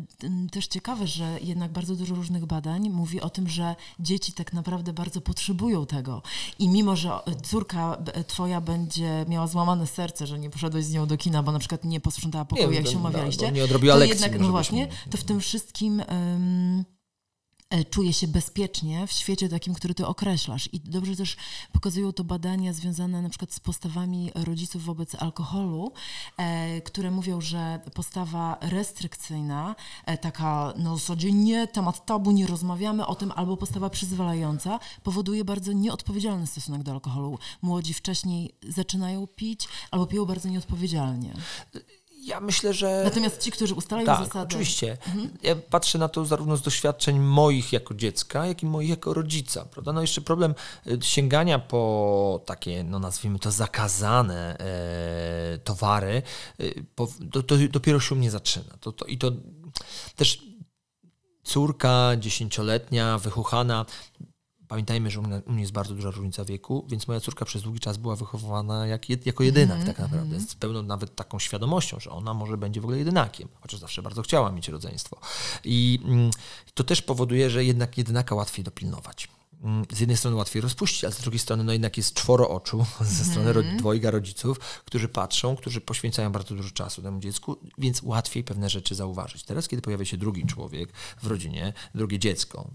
też 0.53 0.67
ciekawe, 0.67 1.07
że 1.07 1.39
jednak 1.43 1.73
bardzo 1.73 1.97
dużo 1.97 2.15
różnych 2.15 2.47
badań 2.47 2.91
mówi 2.91 3.21
o 3.21 3.31
tym, 3.31 3.49
że 3.49 3.77
dzieci 4.01 4.33
tak 4.33 4.53
naprawdę 4.53 4.93
bardzo 4.93 5.21
potrzebują 5.21 5.87
tego. 5.87 6.23
I 6.59 6.69
mimo, 6.69 6.97
że 6.97 7.11
córka 7.43 8.03
twoja 8.27 8.61
będzie 8.61 9.25
miała 9.29 9.47
złamane 9.47 9.87
serce, 9.87 10.27
że 10.27 10.39
nie 10.39 10.51
poszedłeś 10.51 10.85
z 10.85 10.93
nią 10.93 11.07
do 11.07 11.17
kina, 11.17 11.43
bo 11.43 11.53
na 11.53 11.59
przykład 11.59 11.85
nie 11.85 12.01
posprzątała 12.01 12.45
pokoju, 12.45 12.73
jak 12.73 12.89
się 12.89 12.99
umawialiście. 12.99 13.47
No, 13.47 13.53
nie 13.53 13.65
odrobiła 13.65 13.95
to 13.95 14.01
lekcji. 14.01 14.23
Jednak, 14.23 14.41
no 14.41 14.49
właśnie, 14.49 14.89
to 15.11 15.19
w 15.19 15.25
tym 15.25 15.41
wszystkim... 15.41 16.01
E, 16.01 17.00
czuje 17.91 18.13
się 18.13 18.29
bezpiecznie 18.29 19.07
w 19.07 19.13
świecie 19.13 19.49
takim, 19.49 19.75
który 19.75 19.95
ty 19.95 20.07
określasz. 20.07 20.69
I 20.73 20.81
dobrze 20.81 21.17
też 21.17 21.37
pokazują 21.73 22.13
to 22.13 22.25
badania 22.25 22.73
związane 22.73 23.23
na 23.23 23.29
przykład 23.29 23.53
z 23.53 23.61
postawami 23.61 24.31
rodziców 24.35 24.85
wobec 24.85 25.15
alkoholu, 25.15 25.93
e, 26.37 26.81
które 26.81 27.11
mówią, 27.11 27.41
że 27.41 27.81
postawa 27.95 28.59
restrykcyjna, 28.61 29.77
e, 30.07 30.19
taka 30.19 30.73
na 30.77 30.97
zasadzie 30.97 31.33
nie, 31.33 31.67
temat 31.67 32.07
tabu, 32.07 32.31
nie 32.31 32.47
rozmawiamy 32.47 33.07
o 33.07 33.15
tym, 33.15 33.33
albo 33.37 33.57
postawa 33.57 33.91
przyzwalająca, 33.91 34.79
powoduje 35.03 35.45
bardzo 35.45 35.73
nieodpowiedzialny 35.73 36.47
stosunek 36.47 36.83
do 36.83 36.93
alkoholu. 36.93 37.39
Młodzi 37.63 37.95
wcześniej 37.95 38.55
zaczynają 38.69 39.27
pić 39.27 39.69
albo 39.91 40.07
piją 40.07 40.25
bardzo 40.25 40.49
nieodpowiedzialnie. 40.49 41.35
Ja 42.21 42.41
myślę, 42.41 42.75
że. 42.75 43.03
Natomiast 43.05 43.43
ci, 43.43 43.51
którzy 43.51 43.75
ustalają 43.75 44.07
tak, 44.07 44.27
zasady. 44.27 44.47
Oczywiście. 44.47 44.99
Mhm. 45.07 45.31
Ja 45.43 45.57
patrzę 45.57 45.99
na 45.99 46.09
to 46.09 46.25
zarówno 46.25 46.57
z 46.57 46.63
doświadczeń 46.63 47.19
moich 47.19 47.73
jako 47.73 47.95
dziecka, 47.95 48.47
jak 48.47 48.63
i 48.63 48.67
moich 48.67 48.91
jako 48.91 49.15
rodzica. 49.15 49.65
Prawda? 49.65 49.93
No 49.93 50.01
jeszcze 50.01 50.21
problem 50.21 50.55
y, 50.87 50.99
sięgania 51.03 51.59
po 51.59 52.41
takie, 52.47 52.85
no 52.85 52.99
nazwijmy 52.99 53.39
to, 53.39 53.51
zakazane 53.51 54.59
e, 54.59 55.59
towary, 55.59 56.23
e, 56.59 56.65
po, 56.95 57.09
dopiero 57.71 58.01
się 58.01 58.15
u 58.15 58.19
mnie 58.19 58.31
zaczyna. 58.31 58.77
To, 58.81 58.93
to, 58.93 59.05
I 59.05 59.19
to 59.19 59.33
też 60.17 60.43
córka 61.45 62.11
dziesięcioletnia, 62.19 63.19
wychuchana, 63.19 63.87
Pamiętajmy, 64.71 65.11
że 65.11 65.21
u 65.21 65.23
mnie, 65.23 65.43
u 65.47 65.53
mnie, 65.53 65.61
jest 65.61 65.73
bardzo 65.73 65.95
duża 65.95 66.11
różnica 66.11 66.45
wieku, 66.45 66.87
więc 66.89 67.09
moja 67.09 67.21
córka 67.21 67.45
przez 67.45 67.63
długi 67.63 67.81
czas 67.81 67.97
była 67.97 68.17
wychowywana 68.17 68.87
jak, 68.87 69.27
jako 69.27 69.45
jedynak 69.45 69.77
mm 69.77 69.85
-hmm. 69.85 69.87
tak 69.87 69.99
naprawdę, 69.99 70.29
mm 70.29 70.47
-hmm. 70.47 70.51
z 70.51 70.55
pełną 70.55 70.83
nawet 70.83 71.17
taką 71.17 71.39
świadomością, 71.39 72.01
że 72.01 72.11
ona 72.11 72.35
może 72.35 72.57
będzie 72.57 72.81
w 72.81 72.85
ogóle 72.85 72.99
jedynakiem, 72.99 73.49
chociaż 73.61 73.81
zawsze 73.81 74.03
bardzo 74.03 74.23
chciała 74.23 74.53
mieć 74.53 74.69
rodzeństwo. 74.69 75.19
I 75.65 76.01
mm, 76.05 76.31
to 76.75 76.85
też 76.85 77.03
powoduje, 77.03 77.51
że 77.51 77.65
jednak 77.65 77.99
jedynaka 77.99 78.35
łatwiej 78.35 78.65
dopilnować 78.65 79.29
mm, 79.65 79.85
z 79.93 80.01
jednej 80.01 80.17
strony 80.17 80.37
łatwiej 80.37 80.63
rozpuścić, 80.63 81.05
a 81.05 81.11
z 81.11 81.21
drugiej 81.21 81.39
strony 81.39 81.65
no 81.65 81.73
jednak 81.73 81.97
jest 81.97 82.15
czworo 82.15 82.51
oczu 82.51 82.87
ze 83.01 83.25
strony 83.25 83.51
mm. 83.51 83.77
dwojga 83.77 84.11
rodziców, 84.11 84.59
którzy 84.85 85.09
patrzą, 85.09 85.57
którzy 85.57 85.81
poświęcają 85.81 86.33
bardzo 86.33 86.55
dużo 86.55 86.71
czasu 86.71 87.03
temu 87.03 87.21
dziecku, 87.21 87.57
więc 87.79 88.03
łatwiej 88.03 88.45
pewne 88.45 88.71
rzeczy 88.71 88.95
zauważyć. 88.95 89.43
Teraz, 89.43 89.69
kiedy 89.69 89.83
pojawia 89.83 90.05
się 90.05 90.17
drugi 90.17 90.47
człowiek 90.47 90.93
w 91.23 91.27
rodzinie, 91.27 91.73
drugie 91.95 92.19
dziecko, 92.19 92.71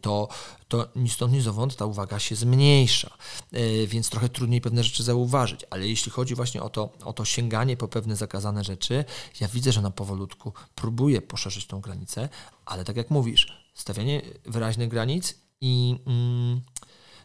to, 0.00 0.28
to 0.68 0.88
ni 0.96 1.08
stąd, 1.08 1.32
ni 1.32 1.40
zowąd 1.40 1.76
ta 1.76 1.86
uwaga 1.86 2.18
się 2.18 2.34
zmniejsza, 2.36 3.10
e, 3.52 3.86
więc 3.86 4.10
trochę 4.10 4.28
trudniej 4.28 4.60
pewne 4.60 4.84
rzeczy 4.84 5.02
zauważyć. 5.02 5.60
Ale 5.70 5.88
jeśli 5.88 6.12
chodzi 6.12 6.34
właśnie 6.34 6.62
o 6.62 6.70
to, 6.70 6.92
o 7.04 7.12
to 7.12 7.24
sięganie 7.24 7.76
po 7.76 7.88
pewne 7.88 8.16
zakazane 8.16 8.64
rzeczy, 8.64 9.04
ja 9.40 9.48
widzę, 9.48 9.72
że 9.72 9.80
ona 9.80 9.90
powolutku 9.90 10.52
próbuje 10.74 11.22
poszerzyć 11.22 11.66
tą 11.66 11.80
granicę, 11.80 12.28
ale 12.66 12.84
tak 12.84 12.96
jak 12.96 13.10
mówisz, 13.10 13.62
stawianie 13.74 14.22
wyraźnych 14.44 14.88
granic 14.88 15.34
i 15.60 15.96
mm, 16.06 16.60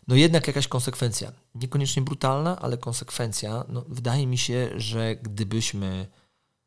no 0.08 0.16
jednak 0.16 0.48
jakaś 0.48 0.68
konsekwencja. 0.68 1.32
Niekoniecznie 1.56 2.02
brutalna, 2.02 2.60
ale 2.60 2.78
konsekwencja. 2.78 3.64
No, 3.70 3.86
wydaje 3.88 4.28
mi 4.28 4.38
się, 4.38 4.70
że 4.76 5.16
gdybyśmy 5.16 6.08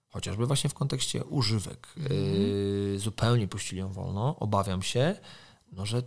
chociażby 0.08 0.46
właśnie 0.46 0.70
w 0.70 0.74
kontekście 0.74 1.24
używek 1.24 1.88
mm. 1.96 2.12
yy, 2.12 2.98
zupełnie 2.98 3.48
puścili 3.48 3.80
ją 3.80 3.92
wolno, 3.92 4.36
obawiam 4.38 4.82
się, 4.82 5.16
no, 5.72 5.86
że 5.86 6.02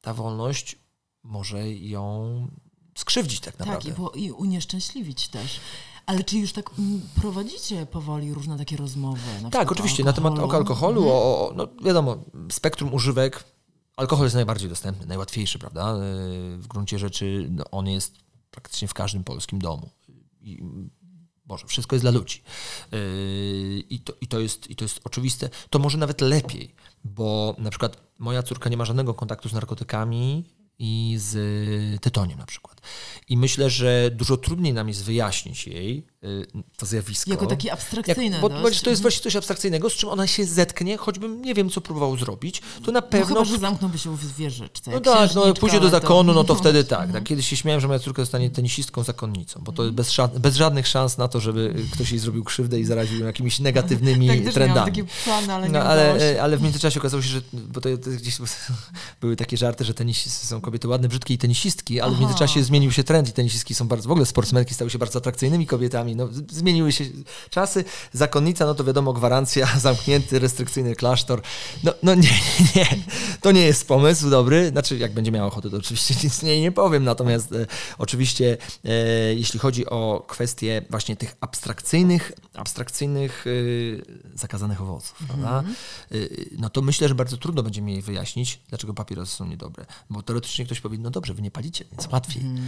ta 0.00 0.14
wolność 0.14 0.78
może 1.22 1.72
ją 1.72 2.48
skrzywdzić 2.94 3.40
tak 3.40 3.58
naprawdę. 3.58 3.88
Tak, 3.88 3.98
i, 3.98 4.02
bo, 4.02 4.10
i 4.10 4.30
unieszczęśliwić 4.30 5.28
też. 5.28 5.60
Ale 6.06 6.24
czy 6.24 6.38
już 6.38 6.52
tak 6.52 6.70
prowadzicie 7.20 7.86
powoli 7.86 8.34
różne 8.34 8.58
takie 8.58 8.76
rozmowy? 8.76 9.42
Na 9.42 9.50
tak, 9.50 9.72
oczywiście, 9.72 10.04
na 10.04 10.12
temat 10.12 10.38
alkoholu, 10.38 11.02
mhm. 11.02 11.18
o, 11.18 11.52
no 11.56 11.68
wiadomo, 11.84 12.16
spektrum 12.50 12.94
używek, 12.94 13.44
alkohol 13.96 14.26
jest 14.26 14.34
najbardziej 14.34 14.68
dostępny, 14.68 15.06
najłatwiejszy, 15.06 15.58
prawda? 15.58 15.96
Y, 15.96 15.98
w 16.58 16.66
gruncie 16.66 16.98
rzeczy 16.98 17.48
no, 17.50 17.64
on 17.70 17.86
jest 17.86 18.14
praktycznie 18.50 18.88
w 18.88 18.94
każdym 18.94 19.24
polskim 19.24 19.58
domu. 19.58 19.90
I, 20.40 20.62
Boże, 21.46 21.66
wszystko 21.66 21.96
jest 21.96 22.04
dla 22.04 22.10
ludzi. 22.10 22.42
Y, 22.94 23.84
I 23.90 24.00
to, 24.00 24.12
i, 24.20 24.26
to 24.26 24.40
jest, 24.40 24.70
I 24.70 24.76
to 24.76 24.84
jest 24.84 25.00
oczywiste. 25.04 25.50
To 25.70 25.78
może 25.78 25.98
nawet 25.98 26.20
lepiej, 26.20 26.74
bo 27.04 27.56
na 27.58 27.70
przykład 27.70 28.02
moja 28.18 28.42
córka 28.42 28.70
nie 28.70 28.76
ma 28.76 28.84
żadnego 28.84 29.14
kontaktu 29.14 29.48
z 29.48 29.52
narkotykami, 29.52 30.44
i 30.78 31.14
z 31.18 32.02
tytoniem 32.02 32.38
na 32.38 32.46
przykład. 32.46 32.80
I 33.28 33.36
myślę, 33.36 33.70
że 33.70 34.10
dużo 34.12 34.36
trudniej 34.36 34.72
nam 34.72 34.88
jest 34.88 35.04
wyjaśnić 35.04 35.66
jej 35.66 36.06
to 36.76 36.86
zjawisko. 36.86 37.30
Jako 37.30 37.46
taki 37.46 37.70
abstrakcyjne. 37.70 38.36
Jak, 38.36 38.40
bo, 38.40 38.48
bo 38.48 38.62
to 38.62 38.68
jest 38.68 38.86
mhm. 38.86 39.00
właśnie 39.00 39.22
coś 39.22 39.36
abstrakcyjnego, 39.36 39.90
z 39.90 39.92
czym 39.92 40.08
ona 40.08 40.26
się 40.26 40.44
zetknie, 40.44 40.96
choćbym 40.96 41.42
nie 41.42 41.54
wiem, 41.54 41.70
co 41.70 41.80
próbował 41.80 42.16
zrobić, 42.16 42.62
to 42.84 42.92
na 42.92 43.02
pewno... 43.02 43.34
No 43.34 43.34
chyba, 43.34 43.44
że 43.44 43.58
zamknąłby 43.58 43.98
się 43.98 44.16
w 44.16 44.36
wieżyczce. 44.36 44.90
No 44.90 45.00
tak, 45.00 45.34
no 45.34 45.54
pójdzie 45.54 45.80
do 45.80 45.88
zakonu, 45.88 46.34
no 46.34 46.44
to 46.44 46.54
wtedy 46.54 46.84
tak. 46.84 47.12
tak. 47.12 47.24
Kiedyś 47.24 47.48
się 47.48 47.56
śmiałem, 47.56 47.80
że 47.80 47.88
moja 47.88 47.98
córka 47.98 48.22
zostanie 48.22 48.50
tenisistką, 48.50 49.02
zakonnicą, 49.02 49.60
bo 49.64 49.72
to 49.72 49.82
mhm. 49.82 49.94
bez, 49.94 50.16
bez 50.38 50.56
żadnych 50.56 50.88
szans 50.88 51.18
na 51.18 51.28
to, 51.28 51.40
żeby 51.40 51.74
ktoś 51.92 52.10
jej 52.10 52.18
zrobił 52.18 52.44
krzywdę 52.44 52.80
i 52.80 52.84
zaraził 52.84 53.20
ją 53.20 53.26
jakimiś 53.26 53.60
negatywnymi 53.68 54.44
tak, 54.44 54.54
trendami. 54.54 54.92
takie 54.92 55.04
plany, 55.24 55.54
ale 55.54 55.68
no, 55.68 55.78
ale, 55.78 56.38
ale 56.42 56.56
w 56.56 56.62
międzyczasie 56.62 57.00
okazało 57.00 57.22
się, 57.22 57.28
że 57.28 57.40
bo 57.52 57.80
to, 57.80 57.98
to 57.98 58.10
gdzieś 58.10 58.38
były 59.20 59.36
takie 59.36 59.56
żarty, 59.56 59.84
że 59.84 59.94
tenisisty 59.94 60.46
są 60.46 60.60
kobiety 60.60 60.88
ładne, 60.88 61.08
brzydkie 61.08 61.34
i 61.34 61.38
tenisistki, 61.38 62.00
ale 62.00 62.10
Aha. 62.10 62.18
w 62.18 62.20
międzyczasie 62.20 62.64
zmienił 62.64 62.92
się 62.92 63.04
trend 63.04 63.28
i 63.28 63.32
tenisistki 63.32 63.74
są 63.74 63.88
bardzo, 63.88 64.08
w 64.08 64.12
ogóle 64.12 64.26
sportsmenki 64.26 64.74
stały 64.74 64.90
się 64.90 64.98
bardzo 64.98 65.18
atrakcyjnymi 65.18 65.66
kobietami. 65.66 66.13
No, 66.16 66.28
zmieniły 66.50 66.92
się 66.92 67.04
czasy. 67.50 67.84
Zakonnica, 68.12 68.66
no 68.66 68.74
to 68.74 68.84
wiadomo, 68.84 69.12
gwarancja, 69.12 69.66
zamknięty, 69.78 70.38
restrykcyjny 70.38 70.96
klasztor. 70.96 71.42
No, 71.84 71.92
no 72.02 72.14
nie, 72.14 72.40
nie. 72.76 72.86
To 73.40 73.52
nie 73.52 73.66
jest 73.66 73.88
pomysł 73.88 74.30
dobry. 74.30 74.68
Znaczy, 74.68 74.98
jak 74.98 75.12
będzie 75.12 75.32
miała 75.32 75.46
ochotę, 75.46 75.70
to 75.70 75.76
oczywiście 75.76 76.14
nic 76.24 76.42
nie, 76.42 76.60
nie 76.60 76.72
powiem. 76.72 77.04
Natomiast 77.04 77.52
e, 77.52 77.66
oczywiście, 77.98 78.56
e, 78.84 78.90
jeśli 79.34 79.58
chodzi 79.58 79.86
o 79.86 80.24
kwestie 80.28 80.82
właśnie 80.90 81.16
tych 81.16 81.36
abstrakcyjnych, 81.40 82.32
abstrakcyjnych 82.54 83.44
e, 83.46 84.38
zakazanych 84.38 84.82
owoców, 84.82 85.22
mm 85.34 85.46
-hmm. 85.46 85.64
E, 86.12 86.16
no 86.58 86.70
to 86.70 86.82
myślę, 86.82 87.08
że 87.08 87.14
bardzo 87.14 87.36
trudno 87.36 87.62
będzie 87.62 87.82
mi 87.82 87.92
jej 87.92 88.02
wyjaśnić, 88.02 88.60
dlaczego 88.68 88.94
papierosy 88.94 89.36
są 89.36 89.46
niedobre. 89.46 89.86
Bo 90.10 90.22
teoretycznie 90.22 90.64
ktoś 90.64 90.80
powie, 90.80 90.98
no 90.98 91.10
dobrze, 91.10 91.34
wy 91.34 91.42
nie 91.42 91.50
palicie, 91.50 91.84
więc 91.92 92.12
łatwiej. 92.12 92.42
Mm. 92.42 92.64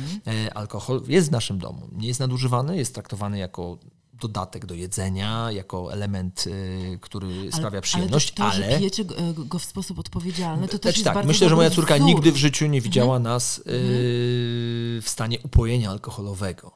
Alkohol 0.54 1.02
jest 1.08 1.28
w 1.28 1.32
naszym 1.32 1.58
domu, 1.58 1.88
nie 1.92 2.08
jest 2.08 2.20
nadużywany, 2.20 2.76
jest 2.76 2.94
traktowany 2.94 3.35
jako 3.38 3.78
dodatek 4.20 4.66
do 4.66 4.74
jedzenia, 4.74 5.50
jako 5.50 5.92
element, 5.92 6.46
y, 6.46 6.98
który 7.00 7.26
ale, 7.26 7.52
sprawia 7.52 7.80
przyjemność, 7.80 8.32
ale... 8.40 8.50
To, 8.50 8.56
ale... 8.56 8.78
pijecie 8.78 9.04
go 9.34 9.58
w 9.58 9.64
sposób 9.64 9.98
odpowiedzialny, 9.98 10.68
to 10.68 10.78
też 10.78 10.80
znaczy, 10.80 10.98
jest 10.98 11.14
tak, 11.14 11.26
Myślę, 11.26 11.48
że 11.48 11.56
moja 11.56 11.70
córka 11.70 11.94
wzór. 11.94 12.06
nigdy 12.06 12.32
w 12.32 12.36
życiu 12.36 12.66
nie 12.66 12.80
widziała 12.80 13.16
mhm. 13.16 13.22
nas 13.22 13.58
y, 13.58 13.60
mhm. 13.60 15.02
w 15.02 15.06
stanie 15.06 15.38
upojenia 15.42 15.90
alkoholowego. 15.90 16.72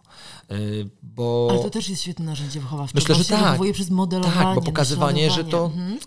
Y, 0.50 0.88
bo... 1.02 1.48
Ale 1.50 1.62
to 1.62 1.70
też 1.70 1.88
jest 1.88 2.02
świetne 2.02 2.24
narzędzie 2.24 2.60
wychowawcze. 2.60 2.92
Myślę, 2.94 3.14
że 3.14 3.24
tak. 3.24 3.60
przez 3.72 3.90
modelowanie, 3.90 4.44
Tak, 4.44 4.54
bo 4.54 4.62
pokazywanie, 4.62 5.30
że 5.30 5.44
to, 5.44 5.64
mhm. 5.64 5.98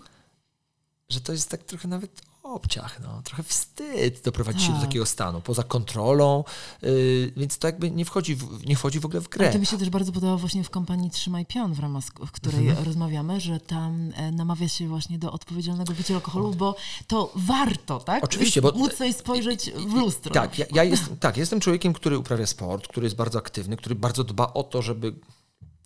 że 1.08 1.20
to 1.20 1.32
jest 1.32 1.50
tak 1.50 1.64
trochę 1.64 1.88
nawet 1.88 2.33
obciach, 2.44 3.00
no. 3.02 3.22
trochę 3.22 3.42
wstyd 3.42 4.20
doprowadzić 4.24 4.62
tak. 4.62 4.66
się 4.66 4.72
do 4.72 4.78
tak. 4.78 4.88
takiego 4.88 5.06
stanu, 5.06 5.40
poza 5.40 5.62
kontrolą, 5.62 6.44
yy, 6.82 7.32
więc 7.36 7.58
to 7.58 7.68
jakby 7.68 7.90
nie 7.90 8.04
wchodzi, 8.04 8.34
w, 8.34 8.66
nie 8.66 8.76
wchodzi 8.76 9.00
w 9.00 9.04
ogóle 9.04 9.20
w 9.20 9.28
grę. 9.28 9.44
Ale 9.44 9.52
to 9.52 9.58
mi 9.58 9.66
się 9.66 9.78
też 9.78 9.90
bardzo 9.90 10.12
podoba 10.12 10.36
właśnie 10.36 10.64
w 10.64 10.70
kampanii 10.70 11.10
Trzymaj 11.10 11.46
Pion, 11.46 11.74
w 11.74 11.80
ramach 11.80 12.04
w 12.26 12.30
której 12.30 12.68
mhm. 12.68 12.86
rozmawiamy, 12.86 13.40
że 13.40 13.60
tam 13.60 14.12
e, 14.16 14.32
namawia 14.32 14.68
się 14.68 14.88
właśnie 14.88 15.18
do 15.18 15.32
odpowiedzialnego 15.32 15.94
picia 15.94 16.14
alkoholu, 16.14 16.54
bo 16.54 16.76
to 17.06 17.32
warto, 17.34 18.00
tak? 18.00 18.24
Oczywiście, 18.24 18.62
bo... 18.62 18.72
Móc 18.72 18.94
sobie 18.94 19.12
spojrzeć 19.12 19.70
w 19.70 19.94
lustro. 19.94 20.34
Tak, 20.34 20.58
ja, 20.58 20.66
ja 20.72 20.84
jestem, 20.84 21.16
tak, 21.16 21.36
jestem 21.36 21.60
człowiekiem, 21.60 21.92
który 21.92 22.18
uprawia 22.18 22.46
sport, 22.46 22.88
który 22.88 23.06
jest 23.06 23.16
bardzo 23.16 23.38
aktywny, 23.38 23.76
który 23.76 23.94
bardzo 23.94 24.24
dba 24.24 24.52
o 24.52 24.62
to, 24.62 24.82
żeby, 24.82 25.14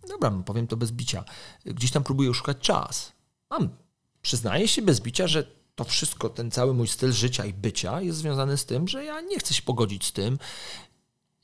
dobra, 0.09 0.31
powiem 0.31 0.67
to 0.67 0.77
bez 0.77 0.93
bicia, 0.93 1.25
gdzieś 1.65 1.91
tam 1.91 2.05
próbuję 2.05 2.35
szukać 2.35 2.59
czas. 2.59 3.13
Mam, 3.51 3.69
przyznaję 4.23 4.69
się 4.69 4.83
bez 4.83 5.01
bicia, 5.01 5.27
że 5.27 5.58
to 5.79 5.85
wszystko, 5.85 6.29
ten 6.29 6.51
cały 6.51 6.75
mój 6.75 6.89
styl 6.89 7.13
życia 7.13 7.45
i 7.45 7.53
bycia 7.53 8.01
jest 8.01 8.19
związany 8.19 8.57
z 8.57 8.65
tym, 8.65 8.89
że 8.89 9.05
ja 9.05 9.21
nie 9.21 9.39
chcę 9.39 9.55
się 9.55 9.63
pogodzić 9.63 10.07
z 10.07 10.13
tym 10.13 10.39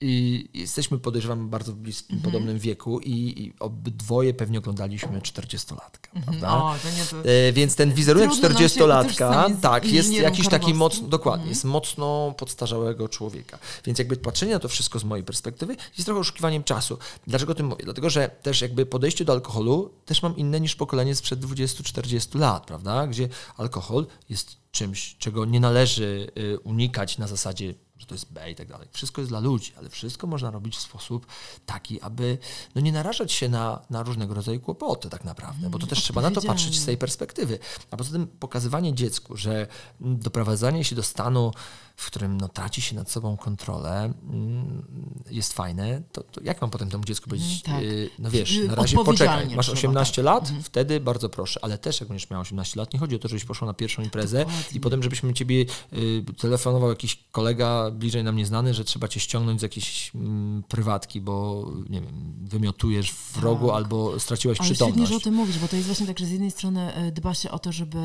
i 0.07 0.49
jesteśmy, 0.55 0.99
podejrzewam, 0.99 1.49
bardzo 1.49 1.73
w 1.73 1.77
bliskim, 1.77 2.17
mm 2.17 2.23
-hmm. 2.23 2.25
podobnym 2.25 2.59
wieku 2.59 3.01
i, 3.01 3.13
i 3.13 3.53
obydwoje 3.61 4.35
pewnie 4.35 4.59
oglądaliśmy 4.59 5.21
40-latka, 5.21 6.09
mm 6.15 6.23
-hmm. 6.23 6.25
prawda? 6.25 6.55
O, 6.55 6.75
to 6.75 7.23
to... 7.23 7.29
E, 7.29 7.53
więc 7.53 7.77
ten 7.77 7.95
wizerunek 7.95 8.31
40-latka, 8.31 9.61
tak, 9.61 9.87
jest 9.87 10.13
jakiś 10.13 10.49
taki 10.49 10.75
mocno, 10.75 11.09
dokładnie, 11.09 11.43
mm 11.43 11.47
-hmm. 11.47 11.57
jest 11.57 11.65
mocno 11.65 12.35
podstarzałego 12.39 13.09
człowieka. 13.09 13.59
Więc 13.85 13.99
jakby 13.99 14.17
patrzenie 14.17 14.53
na 14.53 14.59
to 14.59 14.69
wszystko 14.69 14.99
z 14.99 15.05
mojej 15.05 15.25
perspektywy 15.25 15.77
jest 15.77 16.05
trochę 16.05 16.21
oszukiwaniem 16.21 16.65
czasu. 16.65 16.99
Dlaczego 17.27 17.53
o 17.53 17.55
tym 17.55 17.67
mówię? 17.67 17.85
Dlatego, 17.85 18.11
że 18.11 18.29
też 18.43 18.63
jakby 18.63 18.87
podejście 18.87 19.25
do 19.25 19.33
alkoholu 19.33 19.91
też 20.05 20.23
mam 20.23 20.37
inne 20.37 20.61
niż 20.61 20.75
pokolenie 20.75 21.15
sprzed 21.15 21.41
20-40 21.41 22.39
lat, 22.39 22.67
prawda? 22.67 23.07
Gdzie 23.07 23.29
alkohol 23.57 24.07
jest 24.29 24.64
czymś, 24.75 25.17
czego 25.19 25.45
nie 25.45 25.61
należy 25.61 26.33
y, 26.39 26.59
unikać 26.59 27.19
na 27.19 27.27
zasadzie 27.27 27.75
że 27.97 28.07
to 28.07 28.15
jest 28.15 28.33
B 28.33 28.51
i 28.51 28.55
tak 28.55 28.69
dalej. 28.69 28.89
Wszystko 28.93 29.21
jest 29.21 29.31
dla 29.31 29.41
ludzi, 29.41 29.73
ale 29.79 29.89
wszystko 29.89 30.27
można 30.27 30.51
robić 30.51 30.77
w 30.77 30.81
sposób 30.81 31.27
taki, 31.67 32.01
aby 32.01 32.39
no 32.75 32.81
nie 32.81 32.93
narażać 32.93 33.33
się 33.33 33.49
na, 33.49 33.83
na 33.91 34.03
różnego 34.03 34.35
rodzaju 34.35 34.61
kłopoty 34.61 35.11
tak 35.11 35.25
naprawdę, 35.25 35.71
bo 35.71 35.79
to 35.79 35.87
też 35.87 36.03
trzeba 36.03 36.23
na 36.23 36.31
to 36.31 36.43
patrzeć 36.43 36.81
z 36.81 36.85
tej 36.87 36.97
perspektywy. 36.97 37.59
A 37.91 37.97
poza 37.97 38.13
tym 38.13 38.27
pokazywanie 38.27 38.95
dziecku, 38.95 39.37
że 39.37 39.67
doprowadzanie 40.01 40.85
się 40.85 40.97
do 40.97 41.03
stanu 41.03 41.53
w 41.97 42.07
którym 42.07 42.41
no, 42.41 42.49
traci 42.49 42.83
się 42.83 42.97
nad 42.97 43.11
sobą 43.11 43.37
kontrolę, 43.37 44.13
mm, 44.31 44.83
jest 45.31 45.53
fajne, 45.53 46.03
to, 46.13 46.23
to 46.23 46.41
jak 46.45 46.61
mam 46.61 46.71
potem 46.71 46.91
temu 46.91 47.05
dziecku 47.05 47.31
powiedzieć, 47.31 47.69
mm, 47.69 47.81
tak. 47.81 47.89
Y, 47.89 48.11
no 48.19 48.31
wiesz, 48.31 48.59
na 48.67 48.75
razie 48.75 48.97
poczekaj, 49.05 49.57
masz 49.57 49.69
18 49.69 50.15
tak. 50.15 50.25
lat, 50.25 50.43
mhm. 50.43 50.63
wtedy 50.63 51.01
bardzo 51.01 51.29
proszę, 51.29 51.61
ale 51.63 51.79
też 51.79 52.01
jak 52.01 52.09
będziesz 52.09 52.31
miał 52.31 52.41
18 52.41 52.81
lat, 52.81 52.93
nie 52.93 52.99
chodzi 53.01 53.17
o 53.17 53.19
to, 53.19 53.29
żebyś 53.29 53.45
poszła 53.45 53.67
na 53.67 53.75
pierwszą 53.75 54.03
imprezę. 54.03 54.47
I 54.73 54.81
potem, 54.81 55.03
żebyśmy 55.03 55.35
ciebie 55.35 55.67
y, 55.93 56.25
telefonował 56.41 56.89
jakiś 56.89 57.25
kolega 57.33 57.91
bliżej 57.91 58.25
nam 58.25 58.37
nieznany, 58.37 58.75
że 58.75 58.85
trzeba 58.85 59.09
cię 59.09 59.21
ściągnąć 59.21 59.61
z 59.61 59.63
jakiejś 59.63 60.11
mm, 60.15 60.63
prywatki, 60.69 61.21
bo 61.21 61.67
nie 61.91 62.01
wiem, 62.01 62.35
wymiotujesz 62.43 63.11
w 63.11 63.33
tak. 63.35 63.43
rogu 63.43 63.71
albo 63.71 64.21
straciłaś 64.21 64.61
ale 64.61 64.67
przytomność. 64.67 64.99
Ale 64.99 65.07
świetnie, 65.07 65.07
że 65.07 65.17
o 65.17 65.25
tym 65.25 65.35
mówisz, 65.35 65.59
bo 65.59 65.69
to 65.69 65.77
jest 65.77 65.89
właśnie 65.89 66.07
tak, 66.07 66.19
że 66.19 66.27
z 66.27 66.31
jednej 66.31 66.51
strony 66.51 67.07
y, 67.07 67.13
dba 67.13 67.35
się 67.35 67.51
o 67.51 67.59
to, 67.59 67.73
żeby 67.73 67.99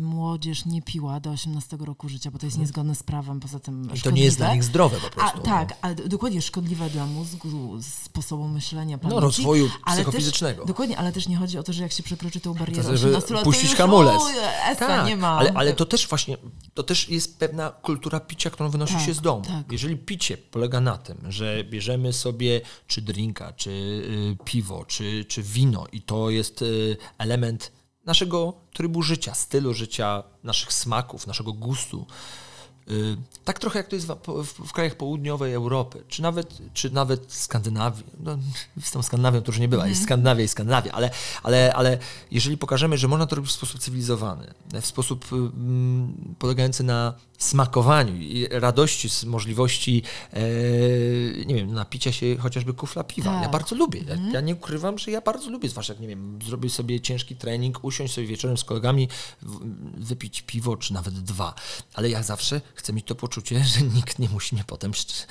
młodzież 0.00 0.64
nie 0.66 0.82
piła 0.82 1.20
do 1.20 1.30
18 1.30 1.76
roku 1.80 2.08
życia, 2.08 2.30
bo 2.30 2.38
to 2.38 2.46
jest 2.46 2.56
mhm. 2.56 2.66
niezgodne 2.66 2.94
z 2.94 3.02
prawem 3.02 3.40
poza 3.40 3.58
tym 3.60 3.88
I 3.94 4.00
to 4.00 4.10
nie 4.10 4.22
jest 4.22 4.36
dla 4.36 4.54
nich 4.54 4.64
zdrowe 4.64 4.96
po 5.00 5.10
prostu. 5.10 5.38
A, 5.38 5.42
tak, 5.42 5.78
ale 5.82 5.94
dokładnie 5.94 6.42
szkodliwe 6.42 6.90
dla 6.90 7.06
mózgu, 7.06 7.48
sposobu 8.04 8.48
myślenia, 8.48 8.98
pamięci. 8.98 9.14
No, 9.14 9.20
rozwoju 9.20 9.70
psychofizycznego. 9.86 10.62
Też, 10.62 10.68
dokładnie, 10.68 10.98
ale 10.98 11.12
też 11.12 11.28
nie 11.28 11.36
chodzi 11.36 11.58
o 11.58 11.62
to, 11.62 11.72
że 11.72 11.82
jak 11.82 11.92
się 11.92 12.02
przekroczy 12.02 12.40
tą 12.40 12.54
barierę 12.54 12.82
to, 12.82 12.96
żeby 12.96 13.18
puścić 13.44 13.70
to 13.70 13.76
hamulec. 13.76 14.22
tak, 14.78 15.06
nie 15.06 15.16
ma. 15.16 15.28
Ale, 15.28 15.52
ale 15.52 15.72
to 15.72 15.86
też 15.86 15.99
właśnie, 16.08 16.36
to 16.74 16.82
też 16.82 17.08
jest 17.08 17.38
pewna 17.38 17.70
kultura 17.70 18.20
picia, 18.20 18.50
którą 18.50 18.70
wynosi 18.70 18.94
tak, 18.94 19.02
się 19.02 19.14
z 19.14 19.20
domu. 19.20 19.44
Tak. 19.44 19.72
Jeżeli 19.72 19.96
picie 19.96 20.38
polega 20.38 20.80
na 20.80 20.98
tym, 20.98 21.18
że 21.28 21.64
bierzemy 21.64 22.12
sobie 22.12 22.60
czy 22.86 23.02
drinka, 23.02 23.52
czy 23.52 23.70
y, 23.70 24.36
piwo, 24.44 24.84
czy, 24.84 25.24
czy 25.24 25.42
wino 25.42 25.86
i 25.92 26.02
to 26.02 26.30
jest 26.30 26.62
y, 26.62 26.96
element 27.18 27.72
naszego 28.04 28.54
trybu 28.72 29.02
życia, 29.02 29.34
stylu 29.34 29.74
życia, 29.74 30.22
naszych 30.42 30.72
smaków, 30.72 31.26
naszego 31.26 31.52
gustu, 31.52 32.06
tak 33.44 33.58
trochę 33.58 33.78
jak 33.78 33.88
to 33.88 33.96
jest 33.96 34.06
w, 34.06 34.44
w, 34.44 34.72
krajach 34.72 34.94
południowej 34.94 35.54
Europy, 35.54 36.02
czy 36.08 36.22
nawet, 36.22 36.58
czy 36.74 36.90
nawet 36.90 37.32
Skandynawii. 37.32 38.04
No, 38.20 38.38
z 38.82 38.90
tą 38.90 39.02
Skandynawią 39.02 39.42
to 39.42 39.52
już 39.52 39.58
nie 39.58 39.68
była, 39.68 39.86
jest 39.86 40.00
mhm. 40.00 40.06
Skandynawia 40.06 40.44
i 40.44 40.48
Skandynawia, 40.48 40.92
ale, 40.92 41.10
ale, 41.42 41.74
ale 41.74 41.98
jeżeli 42.30 42.58
pokażemy, 42.58 42.98
że 42.98 43.08
można 43.08 43.26
to 43.26 43.36
robić 43.36 43.50
w 43.50 43.54
sposób 43.54 43.80
cywilizowany, 43.80 44.54
w 44.80 44.86
sposób 44.86 45.26
mm, 45.32 46.34
polegający 46.38 46.82
na 46.82 47.14
smakowaniu 47.44 48.16
i 48.16 48.46
radości 48.50 49.08
z 49.10 49.24
możliwości, 49.24 50.02
e, 50.32 50.40
nie 51.46 51.54
wiem, 51.54 51.72
napicia 51.74 52.12
się 52.12 52.36
chociażby 52.36 52.74
kufla 52.74 53.04
piwa. 53.04 53.30
Tak. 53.32 53.42
Ja 53.42 53.48
bardzo 53.48 53.74
lubię. 53.76 54.04
Ja, 54.08 54.16
ja 54.32 54.40
nie 54.40 54.54
ukrywam, 54.54 54.98
że 54.98 55.10
ja 55.10 55.20
bardzo 55.20 55.50
lubię, 55.50 55.68
zwłaszcza 55.68 55.92
jak, 55.92 56.00
nie 56.02 56.08
wiem, 56.08 56.38
zrobię 56.46 56.70
sobie 56.70 57.00
ciężki 57.00 57.36
trening, 57.36 57.84
usiąść 57.84 58.14
sobie 58.14 58.26
wieczorem 58.26 58.56
z 58.56 58.64
kolegami, 58.64 59.08
wypić 59.94 60.42
piwo, 60.42 60.76
czy 60.76 60.94
nawet 60.94 61.14
dwa. 61.14 61.54
Ale 61.94 62.10
ja 62.10 62.22
zawsze 62.22 62.60
chcę 62.74 62.92
mieć 62.92 63.06
to 63.06 63.14
poczucie, 63.14 63.64
że 63.74 63.82
nikt 63.82 64.18
nie 64.18 64.28
musi 64.28 64.54
mnie 64.54 64.64
potem 64.66 64.92
szcz- 64.92 65.26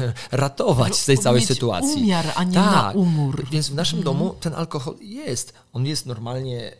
ratować 0.32 0.96
z 0.96 1.04
tej 1.04 1.18
całej 1.18 1.40
Mieć 1.40 1.48
sytuacji. 1.48 2.02
umiar, 2.02 2.32
a 2.36 2.44
nie 2.44 2.54
na 2.56 2.90
umór. 2.94 3.46
Więc 3.50 3.68
w 3.68 3.74
naszym 3.74 4.02
domu 4.02 4.34
ten 4.40 4.54
alkohol 4.54 4.96
jest. 5.00 5.52
On 5.72 5.86
jest 5.86 6.06
normalnie 6.06 6.72
e, 6.72 6.76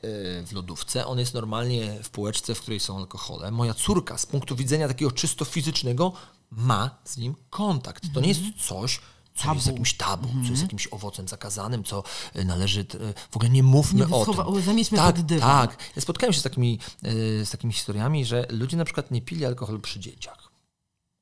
w 0.47 0.53
lodówce, 0.53 1.07
on 1.07 1.19
jest 1.19 1.35
normalnie 1.35 1.99
w 2.03 2.11
półeczce, 2.11 2.55
w 2.55 2.61
której 2.61 2.81
są 2.81 2.99
alkohole. 2.99 3.51
Moja 3.51 3.75
córka 3.75 4.19
z 4.19 4.27
punktu 4.27 4.44
widzenia 4.51 4.89
takiego 4.89 5.11
czysto 5.11 5.45
fizycznego 5.45 6.13
ma 6.51 6.91
z 7.05 7.17
nim 7.17 7.35
kontakt. 7.51 8.05
To 8.15 8.21
nie 8.21 8.29
jest 8.29 8.41
coś, 8.69 9.01
co 9.35 9.55
jest 9.55 9.67
jakimś 9.67 9.95
tabu, 9.95 10.29
co 10.45 10.51
jest 10.51 10.63
jakimś 10.63 10.89
owocem 10.91 11.29
zakazanym, 11.29 11.85
co 11.85 12.03
e, 12.35 12.45
należy, 12.45 12.81
e, 12.81 12.85
w 13.31 13.37
ogóle 13.37 13.51
nie 13.51 13.63
mówmy 13.63 14.07
Nie 14.07 14.15
o 14.15 14.27
tym. 14.27 14.63
zamieśmy 14.63 14.99
tak, 14.99 15.17
pod 15.17 15.27
dywan. 15.27 15.69
Tak, 15.69 15.79
ja 15.97 16.03
spotkałem 16.03 16.33
się 16.33 16.41
z 16.41 16.43
takimi, 16.43 16.79
e, 17.03 17.47
z 17.47 17.51
takimi 17.51 17.73
historiami, 17.73 18.25
że 18.25 18.47
ludzie 18.51 18.77
na 18.77 18.85
przykład 18.85 19.11
nie 19.11 19.23
pili 19.23 19.45
alkoholu 19.45 19.81
przy 19.81 20.01
dzieciach. 20.01 20.54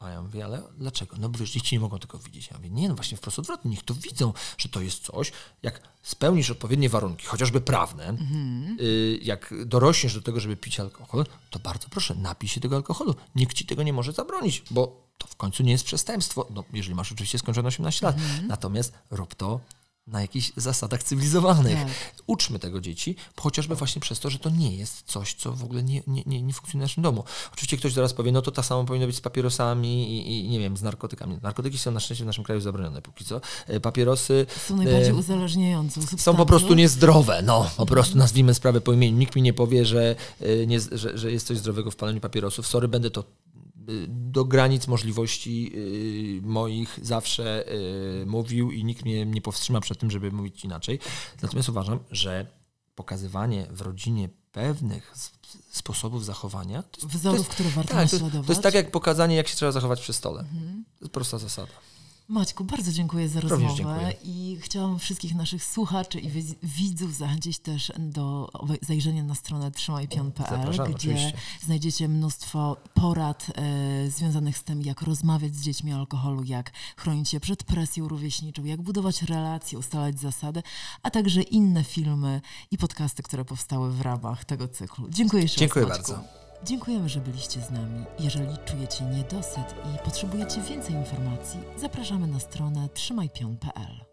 A 0.02 0.10
ja 0.10 0.22
mówię, 0.22 0.44
ale 0.44 0.62
dlaczego? 0.78 1.16
No 1.18 1.28
bo 1.28 1.34
przecież 1.34 1.52
dzieci 1.54 1.74
nie 1.76 1.80
mogą 1.80 1.98
tego 1.98 2.18
widzieć. 2.18 2.48
Ja 2.50 2.56
mówię, 2.56 2.70
nie, 2.70 2.88
no 2.88 2.94
właśnie 2.94 3.16
wprost 3.16 3.38
odwrotnie, 3.38 3.70
niech 3.70 3.82
to 3.82 3.94
widzą, 3.94 4.32
że 4.58 4.68
to 4.68 4.80
jest 4.80 5.04
coś, 5.04 5.32
jak 5.62 5.80
spełnisz 6.02 6.50
odpowiednie 6.50 6.88
warunki, 6.88 7.26
chociażby 7.26 7.60
prawne, 7.60 8.06
Mhm. 8.06 8.76
y, 8.80 9.18
jak 9.22 9.54
dorośniesz 9.66 10.14
do 10.14 10.22
tego, 10.22 10.40
żeby 10.40 10.56
pić 10.56 10.80
alkohol, 10.80 11.26
to 11.50 11.58
bardzo 11.58 11.88
proszę, 11.88 12.14
napij 12.14 12.48
się 12.48 12.60
tego 12.60 12.76
alkoholu. 12.76 13.14
Nikt 13.34 13.56
ci 13.56 13.66
tego 13.66 13.82
nie 13.82 13.92
może 13.92 14.12
zabronić, 14.12 14.62
bo 14.70 15.06
to 15.18 15.26
w 15.26 15.36
końcu 15.36 15.62
nie 15.62 15.72
jest 15.72 15.84
przestępstwo, 15.84 16.46
no 16.50 16.64
jeżeli 16.72 16.94
masz 16.94 17.12
oczywiście 17.12 17.38
skończone 17.38 17.68
18 17.68 18.06
lat. 18.06 18.16
Mhm. 18.16 18.46
Natomiast 18.46 18.92
rób 19.10 19.34
to 19.34 19.60
na 20.06 20.20
jakichś 20.20 20.52
zasadach 20.56 21.02
cywilizowanych. 21.02 21.78
Tak. 21.78 21.88
Uczmy 22.26 22.58
tego 22.58 22.80
dzieci, 22.80 23.16
chociażby 23.40 23.74
właśnie 23.74 24.00
przez 24.00 24.20
to, 24.20 24.30
że 24.30 24.38
to 24.38 24.50
nie 24.50 24.76
jest 24.76 25.02
coś, 25.02 25.34
co 25.34 25.52
w 25.52 25.64
ogóle 25.64 25.82
nie, 25.82 26.02
nie, 26.06 26.22
nie, 26.26 26.42
nie 26.42 26.52
funkcjonuje 26.52 26.86
w 26.86 26.90
naszym 26.90 27.02
domu. 27.02 27.24
Oczywiście 27.52 27.76
ktoś 27.76 27.92
zaraz 27.92 28.12
powie, 28.12 28.32
no 28.32 28.42
to 28.42 28.50
tak 28.50 28.64
samo 28.64 28.84
powinno 28.84 29.06
być 29.06 29.16
z 29.16 29.20
papierosami 29.20 30.18
i, 30.18 30.46
i 30.46 30.48
nie 30.48 30.60
wiem, 30.60 30.76
z 30.76 30.82
narkotykami. 30.82 31.38
Narkotyki 31.42 31.78
są 31.78 31.90
na 31.90 32.00
szczęście 32.00 32.24
w 32.24 32.26
naszym 32.26 32.44
kraju 32.44 32.60
zabronione 32.60 33.02
póki 33.02 33.24
co. 33.24 33.40
E, 33.66 33.80
Papierosy 33.80 34.46
Są 34.68 34.76
najbardziej 34.76 35.10
e, 35.10 35.14
uzależniającą 35.14 36.00
są 36.16 36.36
po 36.36 36.46
prostu 36.46 36.74
niezdrowe. 36.74 37.42
No, 37.42 37.70
po 37.76 37.86
prostu 37.86 38.18
nazwijmy 38.18 38.54
sprawę 38.54 38.80
po 38.80 38.92
imieniu. 38.92 39.18
Nikt 39.18 39.36
mi 39.36 39.42
nie 39.42 39.52
powie, 39.52 39.84
że, 39.84 40.16
e, 40.40 40.66
nie, 40.66 40.80
że, 40.80 41.18
że 41.18 41.32
jest 41.32 41.46
coś 41.46 41.58
zdrowego 41.58 41.90
w 41.90 41.96
paleniu 41.96 42.20
papierosów. 42.20 42.66
Sorry, 42.66 42.88
będę 42.88 43.10
to 43.10 43.24
do 44.08 44.44
granic 44.44 44.86
możliwości 44.86 45.72
y, 45.74 46.46
moich 46.46 46.98
zawsze 47.02 47.72
y, 48.22 48.26
mówił 48.26 48.70
i 48.70 48.84
nikt 48.84 49.04
mnie 49.04 49.26
nie 49.26 49.40
powstrzyma 49.40 49.80
przed 49.80 49.98
tym, 49.98 50.10
żeby 50.10 50.30
mówić 50.30 50.64
inaczej. 50.64 50.98
Natomiast 51.42 51.68
uważam, 51.68 51.98
że 52.10 52.46
pokazywanie 52.94 53.66
w 53.70 53.80
rodzinie 53.80 54.28
pewnych 54.52 55.14
sposobów 55.70 56.24
zachowania 56.24 56.82
to 56.82 57.00
jest, 57.02 57.16
Wzorów, 57.16 57.38
to 57.38 57.42
jest, 57.42 57.50
które 57.50 57.68
warto 57.68 57.90
tak, 57.90 58.02
naśladować. 58.02 58.34
Mhm. 58.34 58.44
to 58.44 58.52
jest 58.52 58.62
tak 58.62 58.74
jak 58.74 58.90
pokazanie, 58.90 59.36
jak 59.36 59.48
się 59.48 59.56
trzeba 59.56 59.72
zachować 59.72 60.00
przy 60.00 60.12
stole. 60.12 60.44
To 60.98 61.04
jest 61.04 61.12
prosta 61.12 61.38
zasada. 61.38 61.72
Maćku, 62.32 62.64
bardzo 62.64 62.92
dziękuję 62.92 63.28
za 63.28 63.40
Również 63.40 63.60
rozmowę 63.60 63.76
dziękuję. 63.76 64.16
i 64.24 64.58
chciałam 64.60 64.98
wszystkich 64.98 65.34
naszych 65.34 65.64
słuchaczy 65.64 66.20
i 66.20 66.30
widzów 66.62 67.14
zachęcić 67.14 67.58
też 67.58 67.92
do 67.98 68.48
zajrzenia 68.82 69.24
na 69.24 69.34
stronę 69.34 69.70
trzymajpion.pl, 69.70 70.70
gdzie 70.70 70.82
oczywiście. 70.82 71.32
znajdziecie 71.64 72.08
mnóstwo 72.08 72.76
porad 72.94 73.46
e, 73.54 74.10
związanych 74.10 74.58
z 74.58 74.64
tym, 74.64 74.82
jak 74.82 75.02
rozmawiać 75.02 75.54
z 75.54 75.62
dziećmi 75.62 75.94
o 75.94 75.96
alkoholu, 75.96 76.44
jak 76.44 76.72
chronić 76.96 77.28
się 77.28 77.40
przed 77.40 77.64
presją 77.64 78.08
rówieśniczą, 78.08 78.64
jak 78.64 78.82
budować 78.82 79.22
relacje, 79.22 79.78
ustalać 79.78 80.20
zasady, 80.20 80.62
a 81.02 81.10
także 81.10 81.42
inne 81.42 81.84
filmy 81.84 82.40
i 82.70 82.78
podcasty, 82.78 83.22
które 83.22 83.44
powstały 83.44 83.92
w 83.92 84.00
ramach 84.00 84.44
tego 84.44 84.68
cyklu. 84.68 85.08
Dziękuję 85.10 85.42
jeszcze 85.42 85.60
Dziękuję 85.60 85.86
bardzo. 85.86 86.41
Dziękujemy, 86.64 87.08
że 87.08 87.20
byliście 87.20 87.60
z 87.60 87.70
nami. 87.70 88.04
Jeżeli 88.20 88.56
czujecie 88.64 89.04
niedosyt 89.04 89.74
i 89.94 90.04
potrzebujecie 90.04 90.60
więcej 90.60 90.94
informacji, 90.94 91.60
zapraszamy 91.76 92.26
na 92.26 92.40
stronę 92.40 92.88
trzymajpion.pl. 92.94 94.11